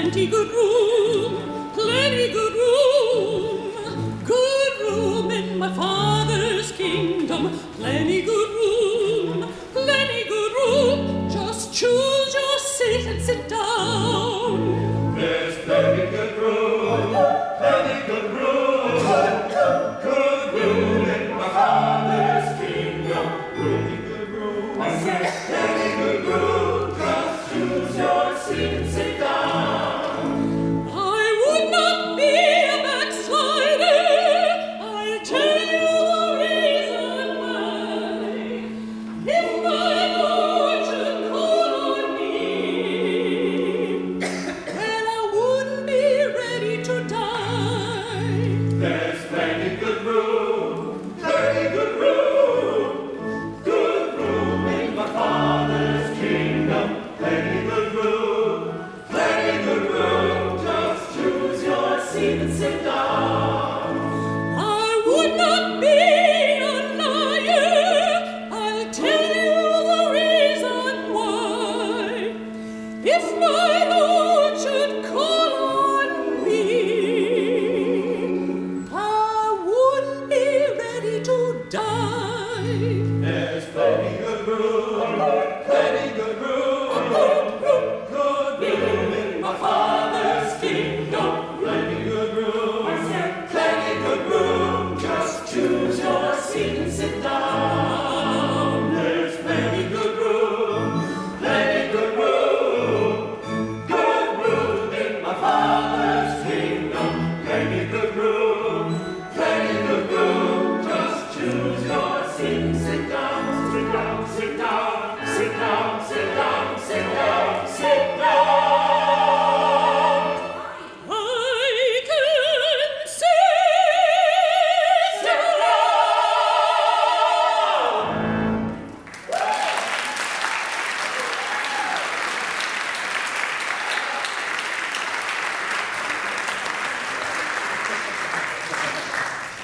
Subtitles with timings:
[0.00, 8.39] plenty good room, plenty good room, good room in my Father's kingdom, plenty good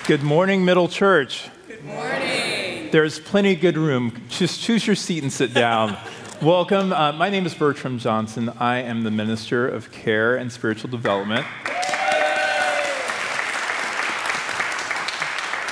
[0.07, 1.49] Good morning, Middle Church.
[1.67, 2.91] Good morning.
[2.93, 4.23] There's plenty of good room.
[4.29, 5.99] Just choose your seat and sit down.
[6.41, 6.93] Welcome.
[6.93, 8.51] Uh, my name is Bertram Johnson.
[8.61, 11.45] I am the Minister of Care and Spiritual Development.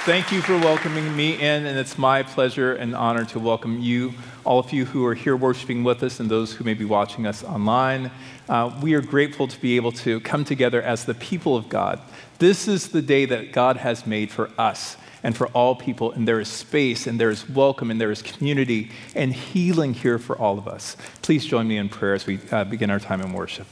[0.04, 4.12] Thank you for welcoming me in, and it's my pleasure and honor to welcome you,
[4.44, 7.26] all of you who are here worshiping with us, and those who may be watching
[7.26, 8.10] us online.
[8.46, 12.02] Uh, we are grateful to be able to come together as the people of God.
[12.38, 16.28] This is the day that God has made for us and for all people, and
[16.28, 20.36] there is space, and there is welcome, and there is community and healing here for
[20.36, 20.98] all of us.
[21.22, 23.66] Please join me in prayer as we uh, begin our time in worship.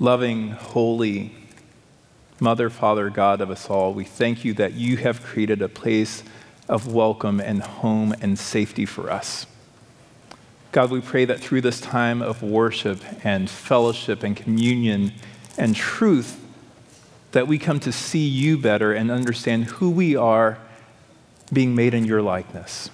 [0.00, 1.36] Loving, holy,
[2.42, 6.24] Mother, Father, God of us all, we thank you that you have created a place
[6.70, 9.46] of welcome and home and safety for us.
[10.72, 15.12] God, we pray that through this time of worship and fellowship and communion
[15.58, 16.42] and truth,
[17.32, 20.58] that we come to see you better and understand who we are
[21.52, 22.88] being made in your likeness.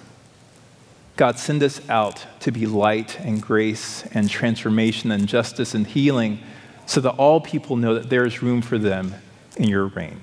[1.15, 6.39] God, send us out to be light and grace and transformation and justice and healing
[6.85, 9.15] so that all people know that there is room for them
[9.57, 10.21] in your reign.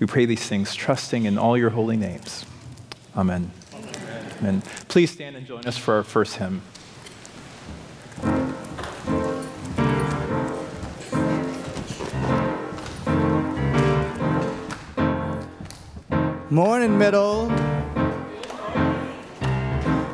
[0.00, 2.46] We pray these things, trusting in all your holy names.
[3.16, 3.50] Amen.
[3.74, 4.32] Amen.
[4.38, 4.62] Amen.
[4.86, 6.62] Please stand and join us for our first hymn.
[16.50, 17.50] Morning, middle.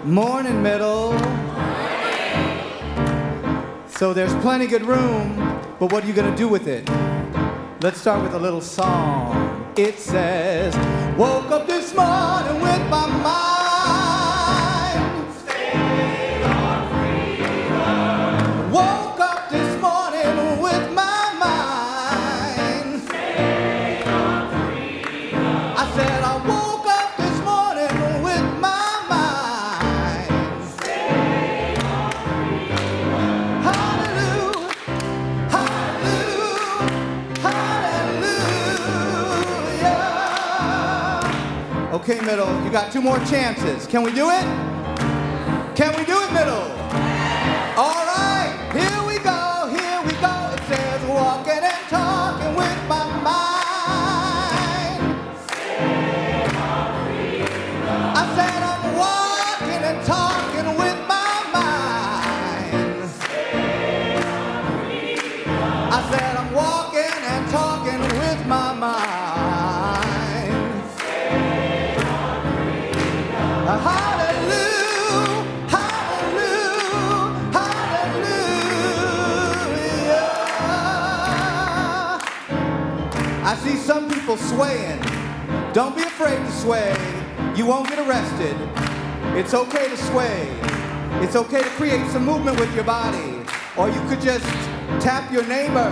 [0.04, 1.12] Morning, middle.
[3.88, 5.36] So there's plenty good room,
[5.78, 6.88] but what are you going to do with it?
[7.84, 9.71] Let's start with a little song.
[9.77, 10.75] It says,
[11.19, 13.53] Woke up this morning with my mind.
[42.74, 43.86] Got two more chances.
[43.86, 44.73] Can we do it?
[85.75, 86.97] Don't be afraid to sway.
[87.57, 88.57] You won't get arrested.
[89.36, 90.48] It's okay to sway.
[91.22, 93.42] It's okay to create some movement with your body.
[93.77, 94.45] Or you could just
[95.03, 95.91] tap your neighbor,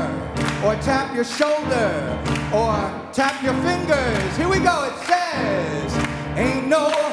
[0.65, 2.19] or tap your shoulder,
[2.55, 2.75] or
[3.13, 4.37] tap your fingers.
[4.37, 4.85] Here we go.
[4.85, 5.93] It says,
[6.37, 7.12] Ain't no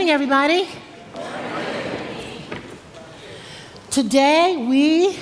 [0.00, 0.66] morning, everybody.
[3.90, 5.18] Today, we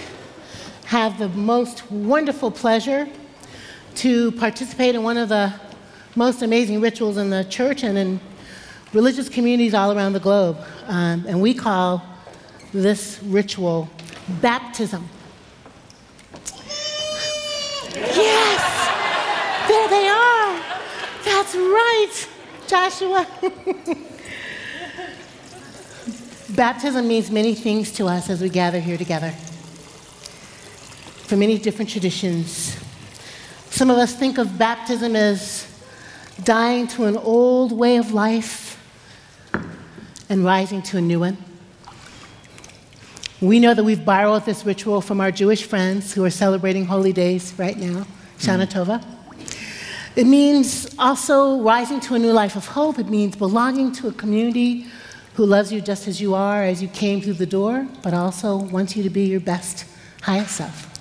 [0.84, 3.08] have the most wonderful pleasure
[3.96, 5.52] to participate in one of the
[6.14, 8.20] most amazing rituals in the church and in
[8.92, 10.56] religious communities all around the globe.
[10.86, 12.00] Um, and we call
[12.72, 13.90] this ritual
[14.40, 15.08] baptism.
[17.96, 18.62] Yes!
[19.66, 20.62] There they are!
[21.24, 22.28] That's right,
[22.68, 23.26] Joshua.
[26.50, 29.32] Baptism means many things to us as we gather here together.
[31.26, 32.74] For many different traditions.
[33.68, 35.66] Some of us think of baptism as
[36.42, 38.82] dying to an old way of life
[40.30, 41.36] and rising to a new one.
[43.42, 47.12] We know that we've borrowed this ritual from our Jewish friends who are celebrating holy
[47.12, 48.06] days right now,
[48.38, 48.72] Shana mm.
[48.72, 49.04] Tova.
[50.16, 52.98] It means also rising to a new life of hope.
[52.98, 54.86] It means belonging to a community
[55.38, 58.56] who loves you just as you are, as you came through the door, but also
[58.56, 59.84] wants you to be your best,
[60.20, 60.92] highest self.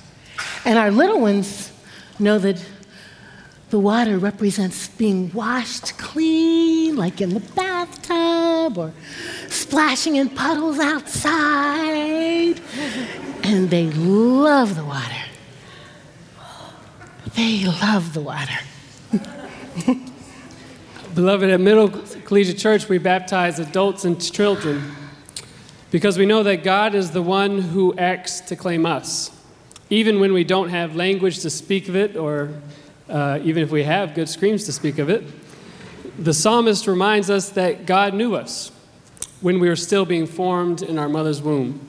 [0.63, 1.71] And our little ones
[2.19, 2.63] know that
[3.71, 8.93] the water represents being washed clean, like in the bathtub or
[9.47, 12.61] splashing in puddles outside.
[13.41, 15.25] And they love the water.
[17.35, 18.59] They love the water.
[21.17, 21.89] Beloved, at Middle
[22.25, 24.83] Collegiate Church, we baptize adults and children
[25.89, 29.31] because we know that God is the one who acts to claim us.
[29.89, 32.51] Even when we don't have language to speak of it, or
[33.09, 35.23] uh, even if we have good screams to speak of it,
[36.19, 38.71] the psalmist reminds us that God knew us
[39.41, 41.79] when we were still being formed in our mother's womb.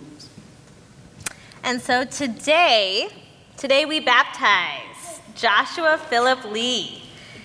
[1.63, 3.11] And so today,
[3.59, 7.03] today we baptize Joshua Philip Lee,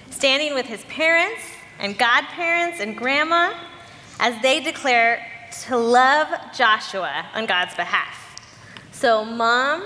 [0.09, 1.43] standing with his parents
[1.83, 3.53] and godparents and grandma
[4.19, 5.23] as they declare
[5.65, 8.17] to love Joshua on God's behalf.
[8.91, 9.83] So, mom,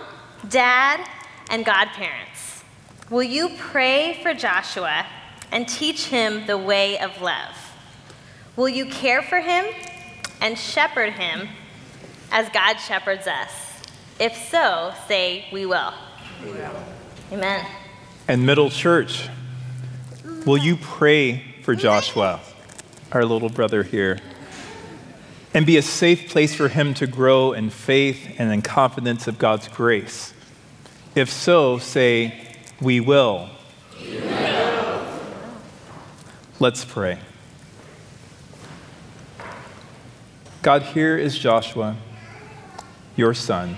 [0.47, 1.05] dad,
[1.49, 2.63] and godparents,
[3.09, 5.05] will you pray for Joshua
[5.51, 7.55] and teach him the way of love?
[8.55, 9.65] Will you care for him
[10.39, 11.49] and shepherd him
[12.31, 13.51] as God shepherds us?
[14.19, 15.93] If so, say, We will.
[16.43, 16.83] We will.
[17.31, 17.65] Amen.
[18.27, 19.27] And Middle Church,
[20.45, 22.39] will you pray for Joshua,
[23.11, 24.19] our little brother here,
[25.53, 29.37] and be a safe place for him to grow in faith and in confidence of
[29.37, 30.33] God's grace?
[31.13, 33.49] If so, say, We will.
[36.57, 37.19] Let's pray.
[40.61, 41.97] God, here is Joshua,
[43.17, 43.77] your son.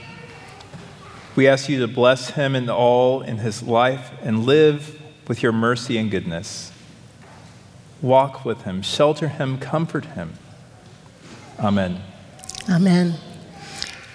[1.36, 5.54] We ask you to bless him in all in his life and live with your
[5.54, 6.69] mercy and goodness.
[8.02, 10.34] Walk with him, shelter him, comfort him.
[11.60, 12.02] Amen.
[12.70, 13.16] Amen.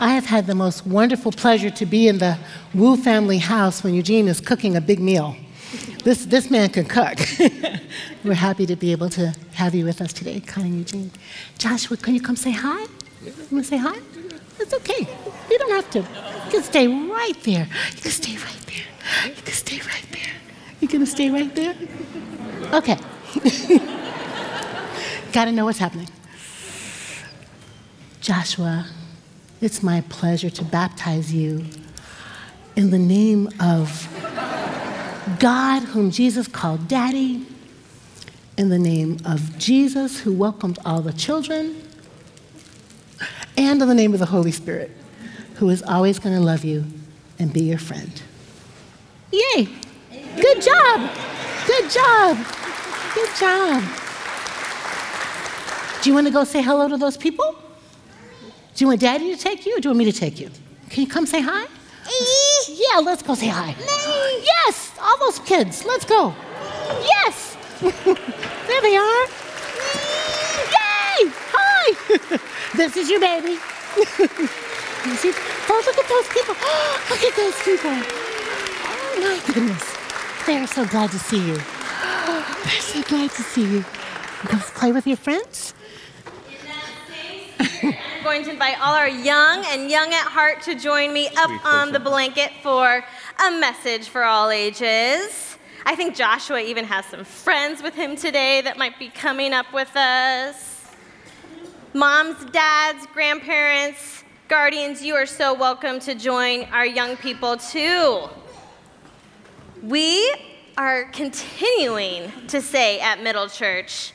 [0.00, 2.38] I have had the most wonderful pleasure to be in the
[2.74, 5.36] Wu family house when Eugene is cooking a big meal.
[6.02, 7.18] This, this man can cook.
[8.24, 11.10] We're happy to be able to have you with us today, Connie Eugene.
[11.58, 12.82] Joshua, can you come say hi?
[13.24, 13.98] You want to say hi?
[14.58, 15.06] It's okay.
[15.50, 15.98] You don't have to.
[16.00, 17.68] You can stay right there.
[17.96, 19.28] You can stay right there.
[19.28, 20.32] You can stay right there.
[20.80, 21.74] You gonna stay right there?
[22.72, 22.98] Okay.
[25.32, 26.08] Gotta know what's happening.
[28.20, 28.86] Joshua,
[29.60, 31.66] it's my pleasure to baptize you
[32.76, 34.08] in the name of
[35.38, 37.46] God, whom Jesus called Daddy,
[38.56, 41.82] in the name of Jesus, who welcomed all the children,
[43.56, 44.90] and in the name of the Holy Spirit,
[45.56, 46.84] who is always going to love you
[47.38, 48.22] and be your friend.
[49.32, 49.68] Yay!
[50.36, 51.10] Good job!
[51.66, 52.38] Good job!
[53.14, 53.82] Good job!
[56.02, 57.54] Do you want to go say hello to those people?
[58.74, 60.50] Do you want Daddy to take you or do you want me to take you?
[60.90, 61.66] Can you come say hi?
[62.66, 63.74] Yeah, let's go say hi.
[64.42, 65.84] Yes, all those kids.
[65.84, 66.34] Let's go.
[67.02, 67.56] Yes.
[67.80, 69.24] there they are.
[70.74, 71.30] Yay!
[71.54, 72.38] Hi.
[72.74, 73.50] this is your baby.
[73.50, 75.32] you see?
[75.68, 76.54] Oh, look at those people.
[77.10, 77.94] look at those people.
[78.86, 79.84] Oh, my goodness.
[80.46, 81.58] They're so glad to see you.
[82.64, 83.76] They're so glad to see you.
[83.78, 83.84] You
[84.48, 85.74] Go play with your friends?
[87.60, 91.50] I'm going to invite all our young and young at heart to join me up
[91.66, 93.04] on the blanket for
[93.46, 95.58] a message for all ages.
[95.84, 99.70] I think Joshua even has some friends with him today that might be coming up
[99.74, 100.90] with us.
[101.92, 108.28] Moms, dads, grandparents, guardians, you are so welcome to join our young people too.
[109.82, 114.12] We are continuing to say at Middle Church,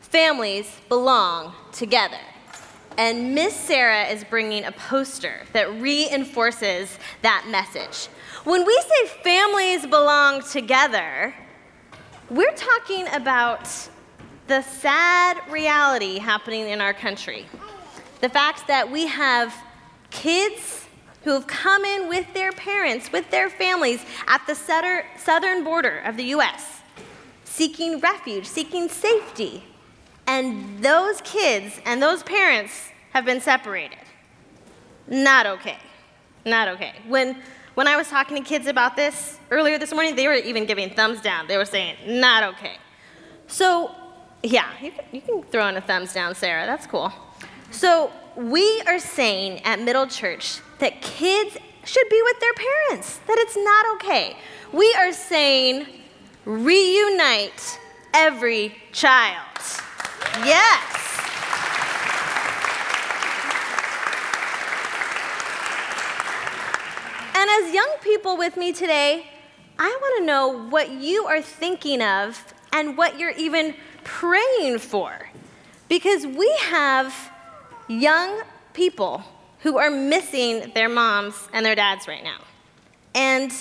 [0.00, 2.20] families belong together.
[2.96, 8.06] And Miss Sarah is bringing a poster that reinforces that message.
[8.44, 11.34] When we say families belong together,
[12.30, 13.68] we're talking about
[14.46, 17.46] the sad reality happening in our country.
[18.20, 19.52] The fact that we have
[20.10, 20.83] kids
[21.24, 26.16] who have come in with their parents, with their families at the southern border of
[26.16, 26.80] the US,
[27.44, 29.64] seeking refuge, seeking safety.
[30.26, 33.98] And those kids and those parents have been separated.
[35.08, 35.78] Not okay.
[36.44, 36.94] Not okay.
[37.08, 37.40] When,
[37.74, 40.90] when I was talking to kids about this earlier this morning, they were even giving
[40.90, 41.46] thumbs down.
[41.46, 42.76] They were saying, not okay.
[43.46, 43.94] So,
[44.42, 46.66] yeah, you can, you can throw in a thumbs down, Sarah.
[46.66, 47.12] That's cool.
[47.70, 53.38] So, we are saying at Middle Church that kids should be with their parents, that
[53.38, 54.36] it's not okay.
[54.72, 55.86] We are saying
[56.44, 57.78] reunite
[58.12, 59.46] every child.
[60.44, 60.94] Yes.
[67.36, 69.26] And as young people with me today,
[69.78, 75.30] I want to know what you are thinking of and what you're even praying for.
[75.88, 77.32] Because we have
[77.88, 79.22] young people
[79.60, 82.40] who are missing their moms and their dads right now.
[83.14, 83.52] And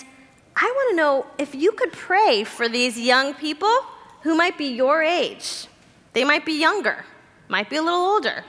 [0.56, 3.74] I want to know if you could pray for these young people
[4.22, 5.68] who might be your age.
[6.14, 7.06] They might be younger,
[7.48, 8.44] might be a little older.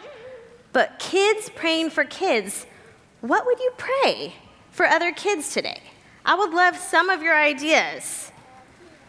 [0.73, 2.67] But kids praying for kids,
[3.21, 4.35] what would you pray
[4.71, 5.81] for other kids today?
[6.25, 8.33] I would love some of your ideas.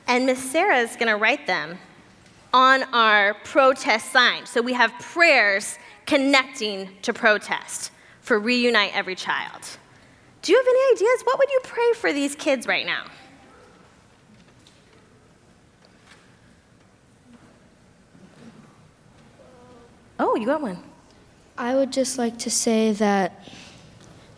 [0.08, 1.80] And Miss Sarah is going to write them
[2.54, 4.46] on our protest sign.
[4.46, 9.62] So we have prayers connecting to protest for Reunite Every Child.
[10.42, 11.22] Do you have any ideas?
[11.24, 13.06] What would you pray for these kids right now?
[20.20, 20.82] Oh, you got one.
[21.58, 23.48] I would just like to say that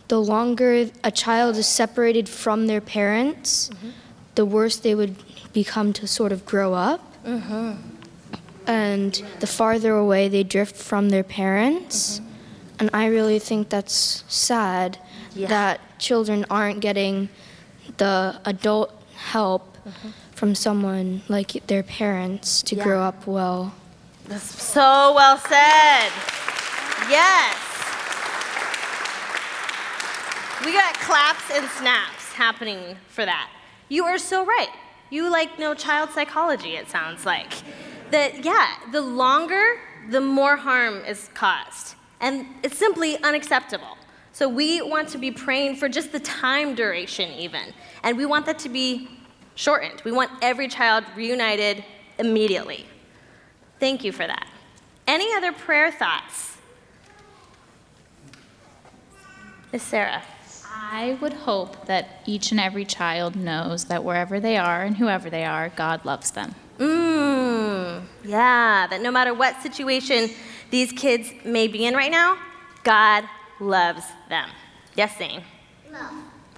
[0.08, 3.90] the longer a child is separated from their parents, mm-hmm.
[4.36, 5.16] the worse they would
[5.54, 7.02] become to sort of grow up.
[7.26, 7.97] Mm-hmm.
[8.68, 12.20] And the farther away they drift from their parents.
[12.20, 12.28] Mm-hmm.
[12.80, 15.00] And I really think that's sad
[15.34, 15.48] yeah.
[15.48, 17.30] that children aren't getting
[17.98, 20.10] the adult help mm-hmm.
[20.32, 22.84] from someone like their parents to yeah.
[22.84, 23.74] grow up well.
[24.28, 26.12] That's so well said.
[27.10, 27.56] Yes.
[30.66, 33.50] We got claps and snaps happening for that.
[33.90, 34.70] You are so right.
[35.10, 37.54] You like know child psychology, it sounds like.
[38.12, 41.96] That, yeah, the longer, the more harm is caused.
[42.20, 43.98] And it's simply unacceptable.
[44.34, 47.74] So we want to be praying for just the time duration, even.
[48.04, 49.10] And we want that to be
[49.56, 50.02] shortened.
[50.06, 51.84] We want every child reunited
[52.20, 52.86] immediately.
[53.80, 54.48] Thank you for that.
[55.08, 56.58] Any other prayer thoughts?
[59.74, 60.24] Miss Sarah.
[60.74, 65.30] I would hope that each and every child knows that wherever they are and whoever
[65.30, 66.56] they are, God loves them.
[66.77, 70.29] Mmm, yeah, that no matter what situation
[70.69, 72.38] these kids may be in right now,
[72.84, 73.24] God
[73.60, 74.50] loves them.
[74.96, 75.43] Yes, Zane?
[75.91, 76.13] Love.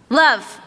[0.09, 0.61] Love.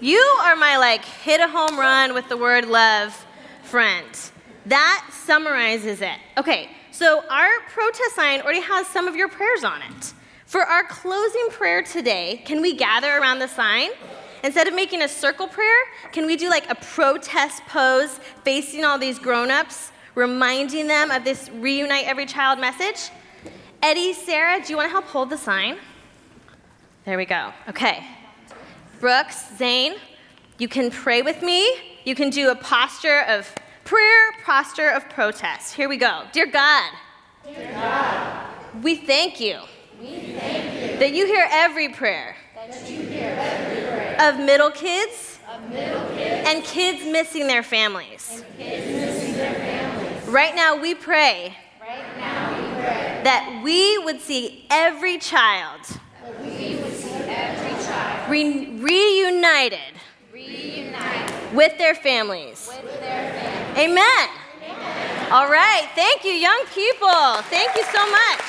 [0.00, 3.26] You are my like hit a home run with the word love
[3.62, 4.06] friend.
[4.66, 6.18] That summarizes it.
[6.36, 10.12] Okay, so our protest sign already has some of your prayers on it.
[10.46, 13.90] For our closing prayer today, can we gather around the sign
[14.46, 18.96] instead of making a circle prayer, can we do like a protest pose facing all
[18.98, 23.10] these grown ups, reminding them of this reunite every child message?
[23.82, 25.76] Eddie, Sarah, do you want to help hold the sign?
[27.04, 27.52] There we go.
[27.68, 28.04] Okay.
[29.00, 29.96] Brooks, Zane,
[30.58, 31.98] you can pray with me.
[32.04, 33.52] You can do a posture of
[33.84, 35.74] prayer, posture of protest.
[35.74, 36.22] Here we go.
[36.32, 36.90] Dear God,
[37.44, 38.46] Dear God
[38.82, 39.60] we thank you,
[40.00, 42.36] we thank you that you hear every prayer, hear every prayer
[44.20, 45.38] of, middle kids,
[45.74, 48.42] and kids missing their families.
[50.26, 52.50] Right now we pray, right now
[53.24, 55.80] that we would see every child,
[58.28, 59.94] reunited,
[61.52, 62.70] with their families.
[63.76, 64.28] Amen.
[65.30, 65.88] All right.
[65.94, 67.42] Thank you, young people.
[67.50, 68.40] Thank you so much.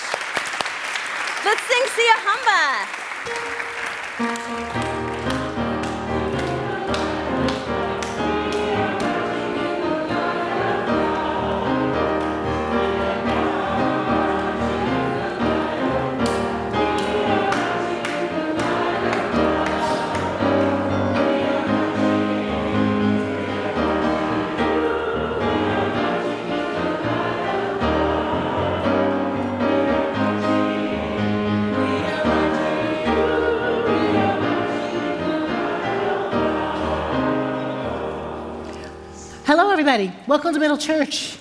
[1.44, 3.77] Let's sing Sia Humba.
[4.18, 4.77] Thank you.
[39.58, 40.14] Hello, everybody.
[40.28, 41.36] Welcome to Middle Church.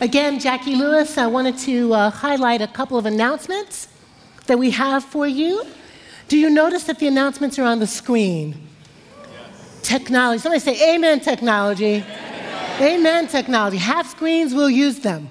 [0.00, 1.16] Again, Jacqui Lewis.
[1.16, 3.86] I wanted to uh, highlight a couple of announcements
[4.46, 5.64] that we have for you.
[6.26, 8.56] Do you notice that the announcements are on the screen?
[9.82, 10.40] Technology.
[10.40, 12.04] Somebody say, Amen, technology.
[12.80, 13.76] Amen, technology.
[13.76, 15.28] Half screens, we'll use them.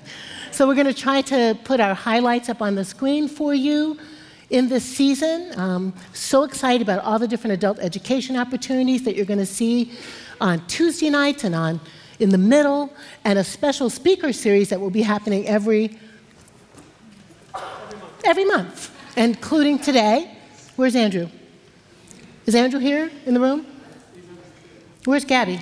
[0.52, 4.00] So, we're going to try to put our highlights up on the screen for you
[4.50, 5.52] in this season.
[5.60, 9.92] Um, so excited about all the different adult education opportunities that you're going to see
[10.40, 11.82] on Tuesday nights and on
[12.20, 15.98] in the middle, and a special speaker series that will be happening every
[18.26, 20.38] every month, including today.
[20.76, 21.30] Where's Andrew?
[22.46, 23.66] Is Andrew here in the room?
[25.06, 25.62] Where's Gabby?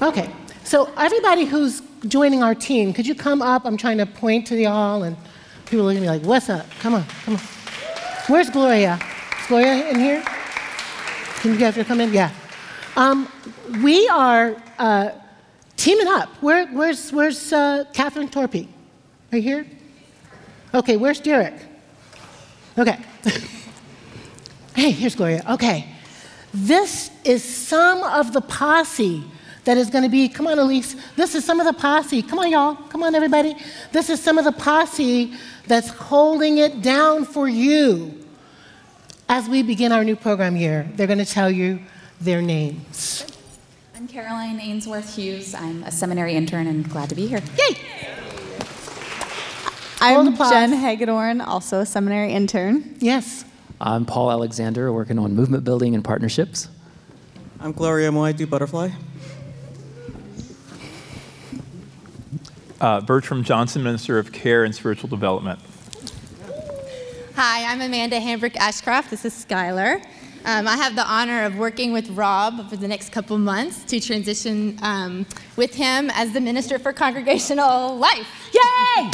[0.00, 0.30] Okay,
[0.64, 3.64] so everybody who's joining our team, could you come up?
[3.64, 5.16] I'm trying to point to y'all, and
[5.66, 6.66] people are looking at me like, "What's up?
[6.80, 7.40] Come on, come on."
[8.26, 8.98] Where's Gloria?
[9.40, 10.22] Is Gloria in here?
[11.40, 12.12] Can you guys come in?
[12.12, 12.30] Yeah.
[12.96, 13.28] Um,
[13.82, 15.10] we are uh,
[15.76, 16.28] teaming up.
[16.40, 18.68] Where, where's where's uh, Catherine Torpy?
[19.32, 19.66] You here?
[20.72, 21.54] Okay, where's Derrick?
[22.78, 22.98] Okay.
[24.76, 25.42] hey, here's Gloria.
[25.50, 25.88] Okay.
[26.52, 29.24] This is some of the posse
[29.64, 30.94] that is going to be, come on, Elise.
[31.16, 32.22] This is some of the posse.
[32.22, 32.76] Come on, y'all.
[32.76, 33.56] Come on, everybody.
[33.90, 35.34] This is some of the posse
[35.66, 38.24] that's holding it down for you
[39.28, 40.88] as we begin our new program year.
[40.94, 41.80] They're going to tell you
[42.24, 43.26] their names.
[43.94, 45.54] I'm Caroline Ainsworth Hughes.
[45.54, 47.42] I'm a seminary intern and glad to be here.
[47.58, 47.76] Yay!
[50.00, 52.96] I'm Jen Hagedorn, also a seminary intern.
[52.98, 53.44] Yes.
[53.80, 56.68] I'm Paul Alexander, working on movement building and partnerships.
[57.60, 58.90] I'm Gloria Moy, do butterfly.
[62.80, 65.58] Uh, Bertram Johnson, Minister of Care and Spiritual Development.
[67.36, 69.10] Hi, I'm Amanda Hambrick Ashcroft.
[69.10, 70.04] This is Skylar.
[70.46, 73.98] Um, I have the honor of working with Rob for the next couple months to
[73.98, 75.24] transition um,
[75.56, 78.28] with him as the Minister for Congregational Life.
[78.52, 79.10] Yay!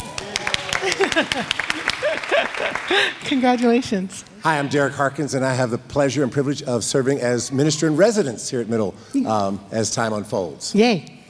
[3.25, 4.25] Congratulations.
[4.43, 7.87] Hi, I'm Derrick Harkins, and I have the pleasure and privilege of serving as Minister
[7.87, 8.93] in Residence here at Middle
[9.25, 10.75] um, as time unfolds.
[10.75, 11.20] Yay.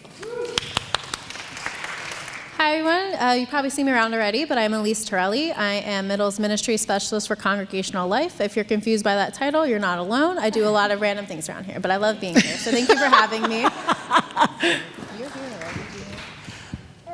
[2.64, 3.16] Hi, everyone.
[3.20, 5.52] Uh, you probably see me around already, but I'm Elise Torelli.
[5.52, 8.40] I am Middle's Ministry Specialist for Congregational Life.
[8.40, 10.38] If you're confused by that title, you're not alone.
[10.38, 12.58] I do a lot of random things around here, but I love being here.
[12.58, 13.66] So thank you for having me.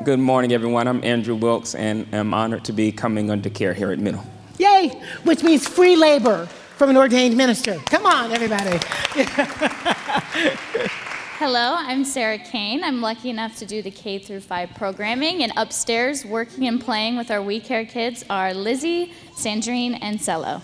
[0.04, 0.86] Good morning, everyone.
[0.86, 4.26] I'm Andrew Wilkes, and I'm honored to be coming under care here at Middle.
[4.58, 5.02] Yay!
[5.24, 7.80] Which means free labor from an ordained minister.
[7.86, 8.80] Come on, everybody.
[11.40, 12.84] Hello, I'm Sarah Kane.
[12.84, 17.16] I'm lucky enough to do the K through 5 programming, and upstairs, working and playing
[17.16, 20.64] with our We Care kids are Lizzie, Sandrine, and Cello.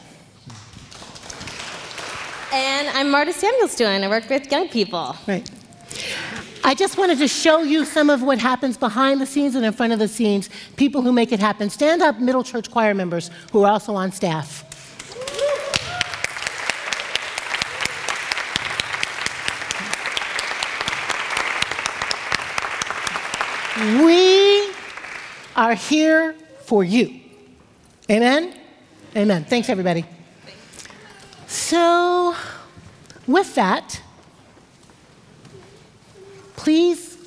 [2.52, 4.04] And I'm Marta Samuelstone.
[4.04, 5.16] I work with young people.
[5.28, 5.48] Right.
[6.64, 9.74] I just wanted to show you some of what happens behind the scenes and in
[9.74, 11.70] front of the scenes, people who make it happen.
[11.70, 14.66] Stand up, Middle Church choir members who are also on staff.
[23.84, 24.72] We
[25.58, 27.20] are here for you.
[28.10, 28.58] Amen?
[29.14, 29.44] Amen.
[29.44, 30.06] Thanks, everybody.
[31.48, 32.34] So,
[33.28, 34.02] With that,
[36.56, 37.18] please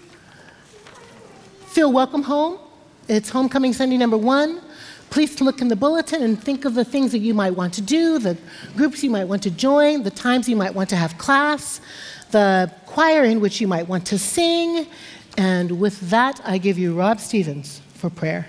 [1.67, 2.59] feel welcome home.
[3.07, 4.63] It's Homecoming Sunday number one.
[5.11, 7.83] Please look in the bulletin and think of the things that you might want to
[7.83, 8.39] do, the
[8.77, 11.83] groups you might want to join, the times you might want to have class,
[12.31, 14.87] the choir in which you might want to sing.
[15.37, 18.47] And with that, I give you Rob Stevens for prayer.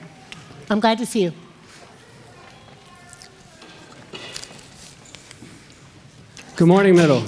[0.70, 1.34] I'm glad to see you.
[6.56, 7.24] Good morning, Middle.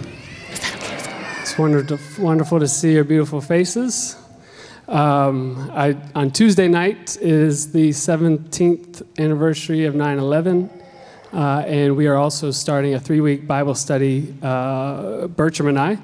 [1.42, 4.16] It's wonderful, wonderful to see your beautiful faces.
[4.88, 10.70] Um, I, on Tuesday night is the 17th anniversary of 9 11,
[11.32, 16.00] uh, and we are also starting a three week Bible study, uh, Bertram and I,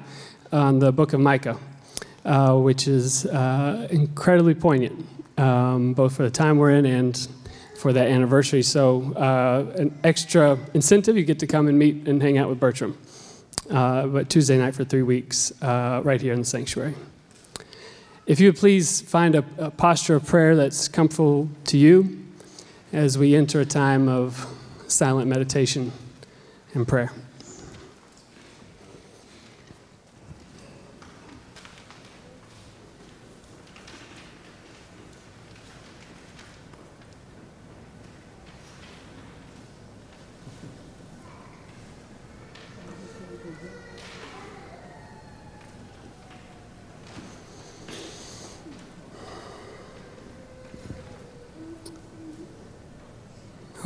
[0.52, 1.58] on the book of Micah,
[2.26, 5.06] uh, which is uh, incredibly poignant,
[5.38, 7.28] um, both for the time we're in and
[7.78, 8.62] for that anniversary.
[8.62, 12.58] So, uh, an extra incentive, you get to come and meet and hang out with
[12.58, 12.98] Bertram.
[13.70, 16.94] Uh, but Tuesday night for three weeks, right here in the sanctuary.
[18.26, 22.24] If you would please find a, a, posture of prayer that's comfortable to you
[22.92, 24.52] as we enter a time of
[24.88, 25.92] silent meditation
[26.74, 27.12] and prayer.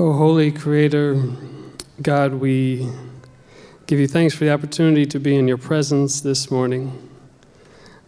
[0.03, 1.23] Oh, holy Creator,
[2.01, 2.91] God, we
[3.87, 7.07] give you thanks for the opportunity to be in your presence this morning.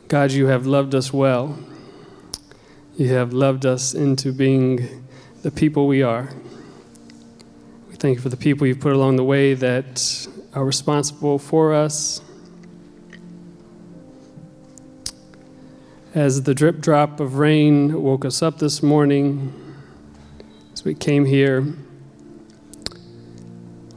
[0.08, 1.58] God, you have loved us well.
[2.96, 5.06] You have loved us into being
[5.42, 6.30] the people we are.
[7.90, 11.74] We thank you for the people you've put along the way that are responsible for
[11.74, 12.22] us.
[16.14, 19.61] As the drip drop of rain woke us up this morning,
[20.82, 21.60] as we came here,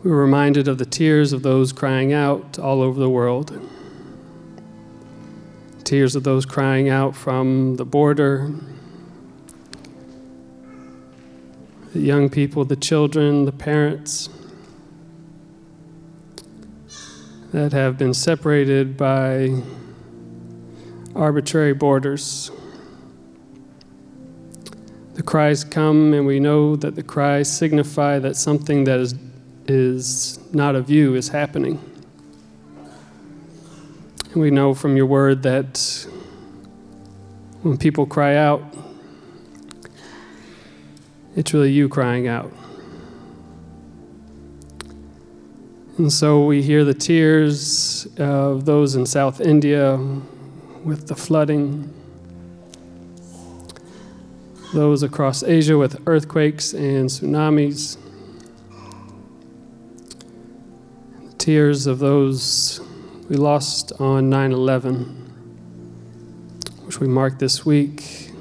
[0.03, 3.59] we were reminded of the tears of those crying out all over the world.
[5.83, 8.53] Tears of those crying out from the border,
[11.93, 14.29] the young people, the children, the parents
[17.51, 19.59] that have been separated by
[21.15, 22.51] arbitrary borders.
[25.15, 29.15] The cries come, and we know that the cries signify that something that is,
[29.65, 31.79] is not of you is happening.
[34.33, 36.05] And we know from your word that
[37.61, 38.61] when people cry out,
[41.37, 42.51] it's really you crying out.
[45.97, 49.95] And so we hear the tears of those in South India
[50.83, 51.93] with the flooding
[54.75, 57.97] those across Asia with earthquakes and tsunamis,
[61.37, 62.81] tears of those
[63.29, 65.05] we lost on 9 11,
[66.83, 68.31] which we mark this week.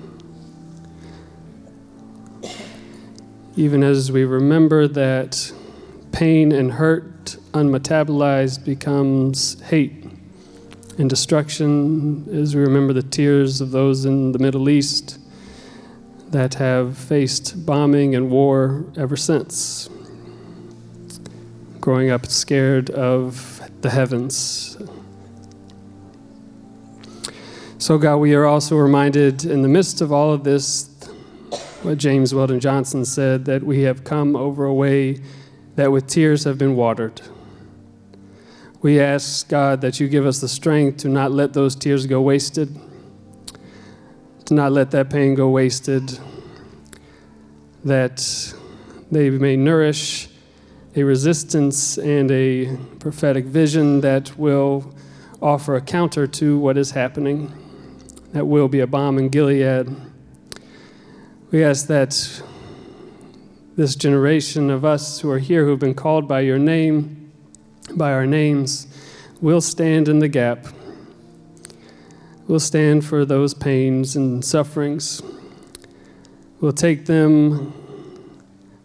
[3.56, 5.52] Even as we remember that
[6.10, 10.04] pain and hurt unmetabolized becomes hate
[10.98, 15.20] and destruction, as we remember the tears of those in the Middle East
[16.30, 19.88] that have faced bombing and war ever since.
[21.80, 24.76] Growing up scared of the heavens.
[27.78, 30.88] So, God, we are also reminded in the midst of all of this,
[31.82, 35.20] what James Weldon Johnson said, that we have come over a way
[35.76, 37.20] that with tears have been watered.
[38.80, 42.20] We ask, God, that you give us the strength to not let those tears go
[42.22, 42.74] wasted
[44.46, 46.18] to not let that pain go wasted,
[47.84, 48.54] that
[49.10, 50.28] they may nourish
[50.96, 54.94] a resistance and a prophetic vision that will
[55.40, 57.52] offer a counter to what is happening,
[58.32, 59.88] that will be a balm in Gilead.
[61.50, 62.42] We ask that
[63.76, 67.32] this generation of us who are here who have been called by your name,
[67.94, 68.86] by our names,
[69.40, 70.66] will stand in the gap
[72.46, 75.22] We'll stand for those pains and sufferings.
[76.60, 77.72] We'll take them,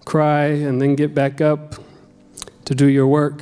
[0.05, 1.75] cry, and then get back up
[2.65, 3.41] to do your work,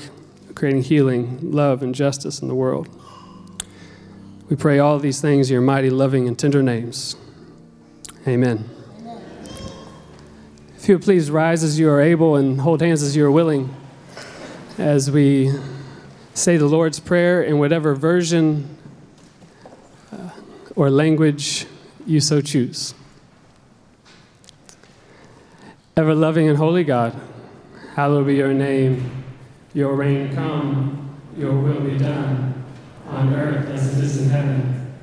[0.55, 2.89] creating healing, love, and justice in the world.
[4.49, 7.15] We pray all these things in your mighty, loving, and tender names.
[8.27, 8.69] Amen.
[10.77, 13.31] If you would please rise as you are able and hold hands as you are
[13.31, 13.75] willing
[14.77, 15.51] as we
[16.33, 18.76] say the Lord's Prayer in whatever version
[20.77, 21.65] or language
[22.05, 22.93] you so choose.
[25.97, 27.19] Ever loving and holy God,
[27.95, 29.25] hallowed be your name.
[29.73, 32.63] Your reign come, your will be done,
[33.07, 34.93] on earth as it is in heaven.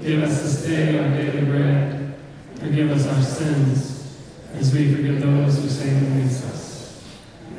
[0.00, 2.14] Give us this day our daily bread.
[2.60, 4.16] Forgive us our sins,
[4.54, 7.04] as we forgive those who sin against us.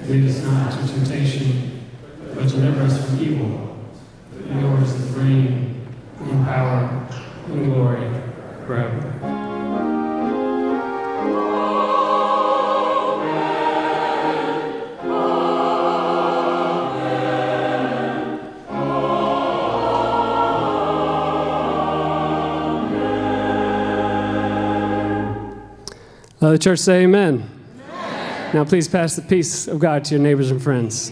[0.05, 1.85] Lead us not into temptation,
[2.33, 3.66] but deliver us from evil.
[26.57, 27.47] The church say amen.
[27.87, 28.55] amen.
[28.55, 31.11] Now, please pass the peace of God to your neighbors and friends.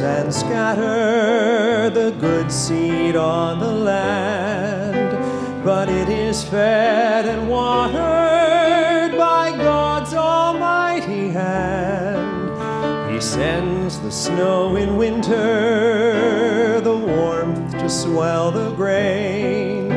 [0.00, 9.52] And scatter the good seed on the land, but it is fed and watered by
[9.56, 13.10] God's almighty hand.
[13.12, 19.88] He sends the snow in winter, the warmth to swell the grain,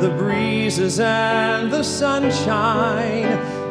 [0.00, 3.26] the breezes and the sunshine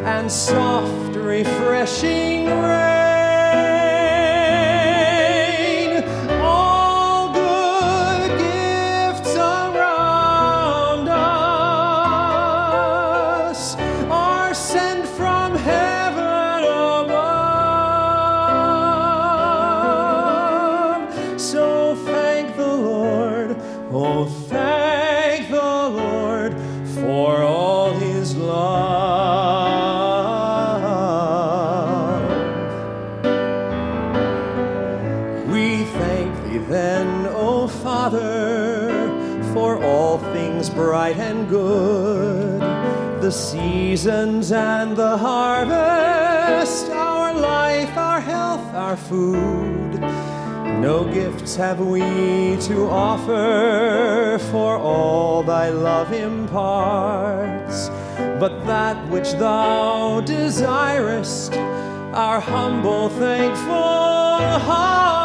[0.05, 3.06] and soft, refreshing rain.
[43.27, 49.99] The seasons and the harvest, our life, our health, our food.
[50.79, 51.99] No gifts have we
[52.69, 57.89] to offer, for all thy love imparts,
[58.39, 61.53] but that which thou desirest,
[62.13, 65.16] our humble, thankful hearts.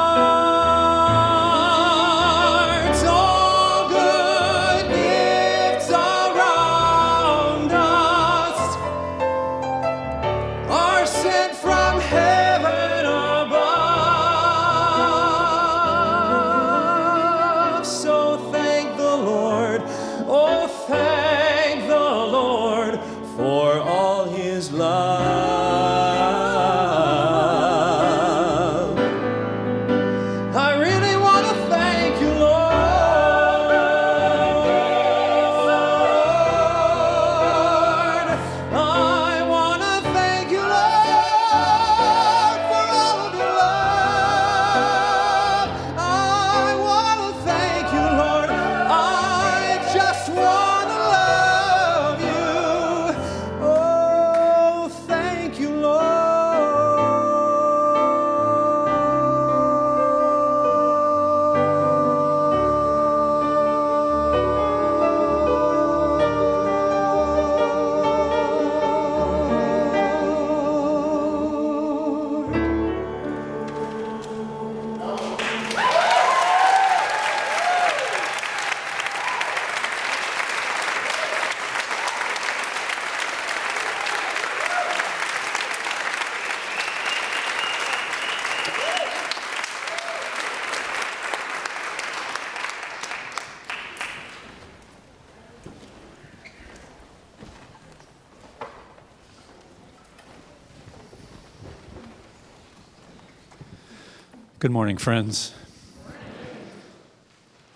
[104.62, 105.53] Good morning, friends.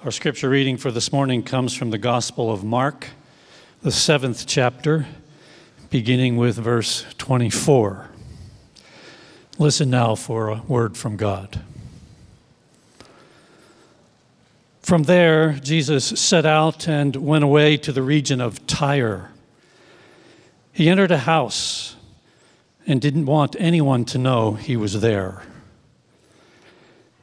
[0.04, 3.08] Our scripture reading for this morning comes from the Gospel of Mark,
[3.82, 5.08] the seventh chapter,
[5.90, 8.08] beginning with verse 24.
[9.58, 11.60] Listen now for a word from God.
[14.80, 19.32] From there, Jesus set out and went away to the region of Tyre.
[20.72, 21.96] He entered a house
[22.86, 25.42] and didn't want anyone to know he was there.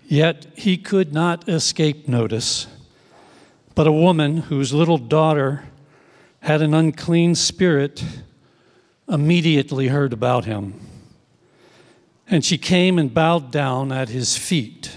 [0.07, 2.67] Yet he could not escape notice.
[3.75, 5.63] But a woman whose little daughter
[6.41, 8.03] had an unclean spirit
[9.07, 10.79] immediately heard about him.
[12.27, 14.95] And she came and bowed down at his feet.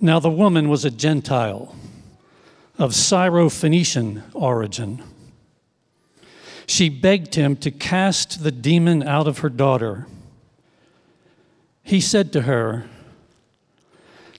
[0.00, 1.74] Now the woman was a Gentile
[2.78, 5.02] of Syrophoenician origin.
[6.66, 10.06] She begged him to cast the demon out of her daughter.
[11.82, 12.86] He said to her,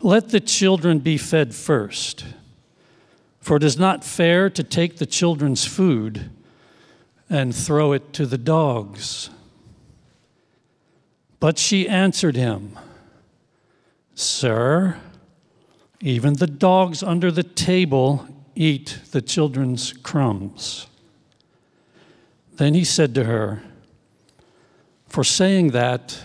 [0.04, 2.26] let the children be fed first,
[3.40, 6.30] for it is not fair to take the children's food
[7.30, 9.30] and throw it to the dogs.
[11.40, 12.78] But she answered him,
[14.14, 15.00] Sir,
[16.02, 20.88] even the dogs under the table eat the children's crumbs.
[22.56, 23.64] Then he said to her,
[25.08, 26.22] For saying that,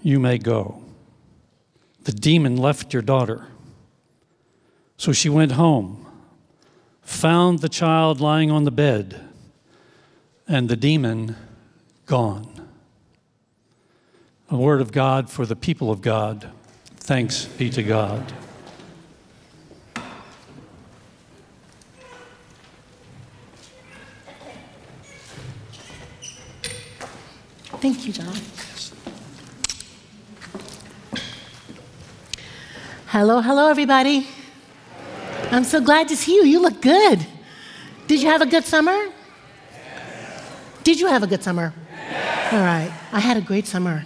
[0.00, 0.83] you may go.
[2.04, 3.46] The demon left your daughter.
[4.96, 6.06] So she went home,
[7.02, 9.20] found the child lying on the bed,
[10.46, 11.36] and the demon
[12.06, 12.68] gone.
[14.50, 16.50] A word of God for the people of God.
[16.96, 18.32] Thanks be to God.
[27.80, 28.53] Thank you, John.
[33.14, 34.26] Hello, hello, everybody.
[35.52, 36.42] I'm so glad to see you.
[36.42, 37.24] You look good.
[38.08, 38.98] Did you have a good summer?
[40.82, 41.72] Did you have a good summer?
[42.50, 42.92] All right.
[43.12, 44.04] I had a great summer.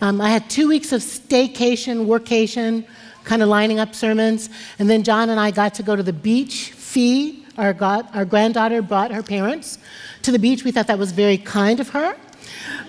[0.00, 2.84] Um, I had two weeks of staycation, workation,
[3.22, 4.50] kind of lining up sermons.
[4.80, 6.72] And then John and I got to go to the beach.
[6.72, 7.76] Fee, our,
[8.12, 9.78] our granddaughter, brought her parents
[10.22, 10.64] to the beach.
[10.64, 12.16] We thought that was very kind of her.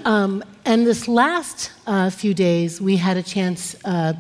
[0.04, 4.14] Um, and this last uh, few days, we had a chance, uh,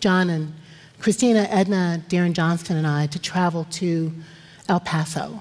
[0.00, 0.54] John and
[1.00, 4.12] Christina, Edna, Darren Johnston, and I, to travel to
[4.68, 5.40] El Paso.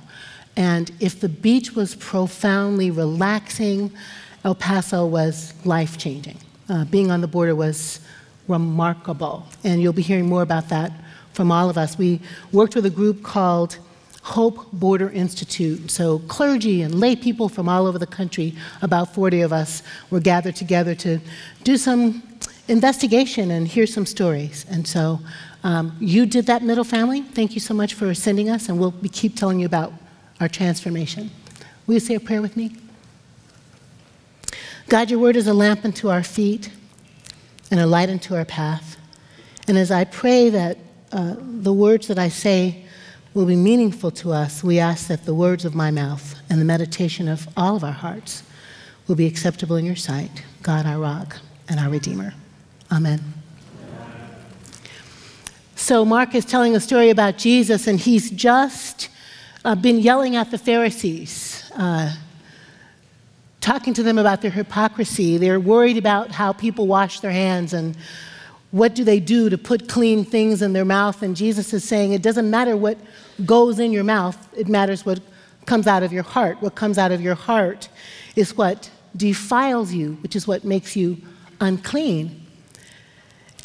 [0.55, 3.91] And if the beach was profoundly relaxing,
[4.43, 6.37] El Paso was life changing.
[6.69, 7.99] Uh, being on the border was
[8.47, 9.45] remarkable.
[9.63, 10.91] And you'll be hearing more about that
[11.33, 11.97] from all of us.
[11.97, 13.77] We worked with a group called
[14.23, 15.89] Hope Border Institute.
[15.89, 20.19] So, clergy and lay people from all over the country, about 40 of us, were
[20.19, 21.19] gathered together to
[21.63, 22.23] do some
[22.67, 24.65] investigation and hear some stories.
[24.69, 25.19] And so,
[25.67, 27.23] um, you did that, Middle Family.
[27.23, 29.91] Thank you so much for sending us, and we'll keep telling you about
[30.39, 31.29] our transformation.
[31.85, 32.73] Will you say a prayer with me?
[34.87, 36.71] God, your word is a lamp unto our feet
[37.69, 38.95] and a light unto our path.
[39.67, 40.77] And as I pray that
[41.11, 42.85] uh, the words that I say
[43.33, 46.65] will be meaningful to us, we ask that the words of my mouth and the
[46.65, 48.41] meditation of all of our hearts
[49.05, 52.33] will be acceptable in your sight, God, our rock and our Redeemer.
[52.89, 53.36] Amen.
[55.87, 59.07] So, Mark is telling a story about Jesus, and he's just
[59.63, 61.63] uh, been yelling at the Pharisees.
[61.73, 62.13] Uh,
[63.61, 65.37] talking to them about their hypocrisy.
[65.37, 67.95] They're worried about how people wash their hands and
[68.71, 71.21] what do they do to put clean things in their mouth.
[71.21, 72.97] And Jesus is saying it doesn't matter what
[73.45, 75.21] goes in your mouth, it matters what
[75.65, 76.61] comes out of your heart.
[76.61, 77.87] What comes out of your heart
[78.35, 81.17] is what defiles you, which is what makes you
[81.61, 82.46] unclean.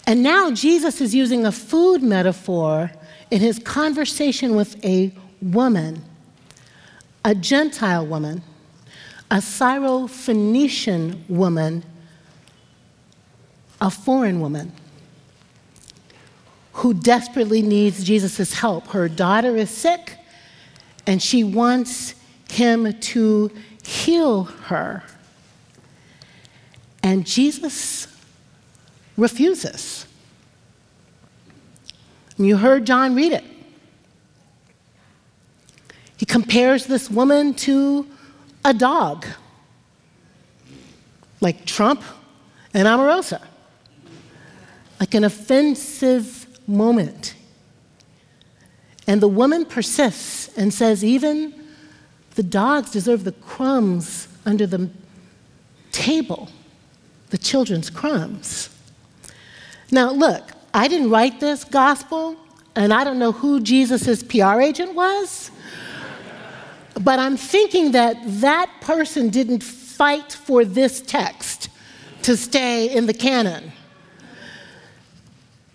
[0.06, 2.90] And now Jesus is using a food metaphor
[3.30, 6.02] in his conversation with a woman,
[7.24, 8.42] a Gentile woman
[9.32, 11.82] a Syrophoenician woman,
[13.80, 14.70] a foreign woman,
[16.74, 18.88] who desperately needs Jesus' help.
[18.88, 20.18] Her daughter is sick,
[21.06, 22.14] and she wants
[22.50, 23.50] him to
[23.82, 25.02] heal her.
[27.02, 28.06] And Jesus
[29.16, 30.06] refuses.
[32.38, 33.44] You heard John read it.
[36.16, 38.06] He compares this woman to
[38.64, 39.26] a dog,
[41.40, 42.02] like Trump
[42.72, 43.42] and Omarosa,
[45.00, 47.34] like an offensive moment.
[49.06, 51.54] And the woman persists and says, even
[52.36, 54.90] the dogs deserve the crumbs under the
[55.90, 56.48] table,
[57.30, 58.70] the children's crumbs.
[59.92, 62.36] Now, look, I didn't write this gospel,
[62.74, 65.50] and I don't know who Jesus' PR agent was.
[66.98, 71.68] But I'm thinking that that person didn't fight for this text
[72.22, 73.72] to stay in the canon.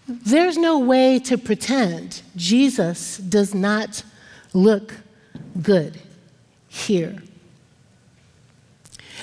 [0.07, 4.03] There's no way to pretend Jesus does not
[4.53, 4.95] look
[5.61, 5.99] good
[6.67, 7.21] here.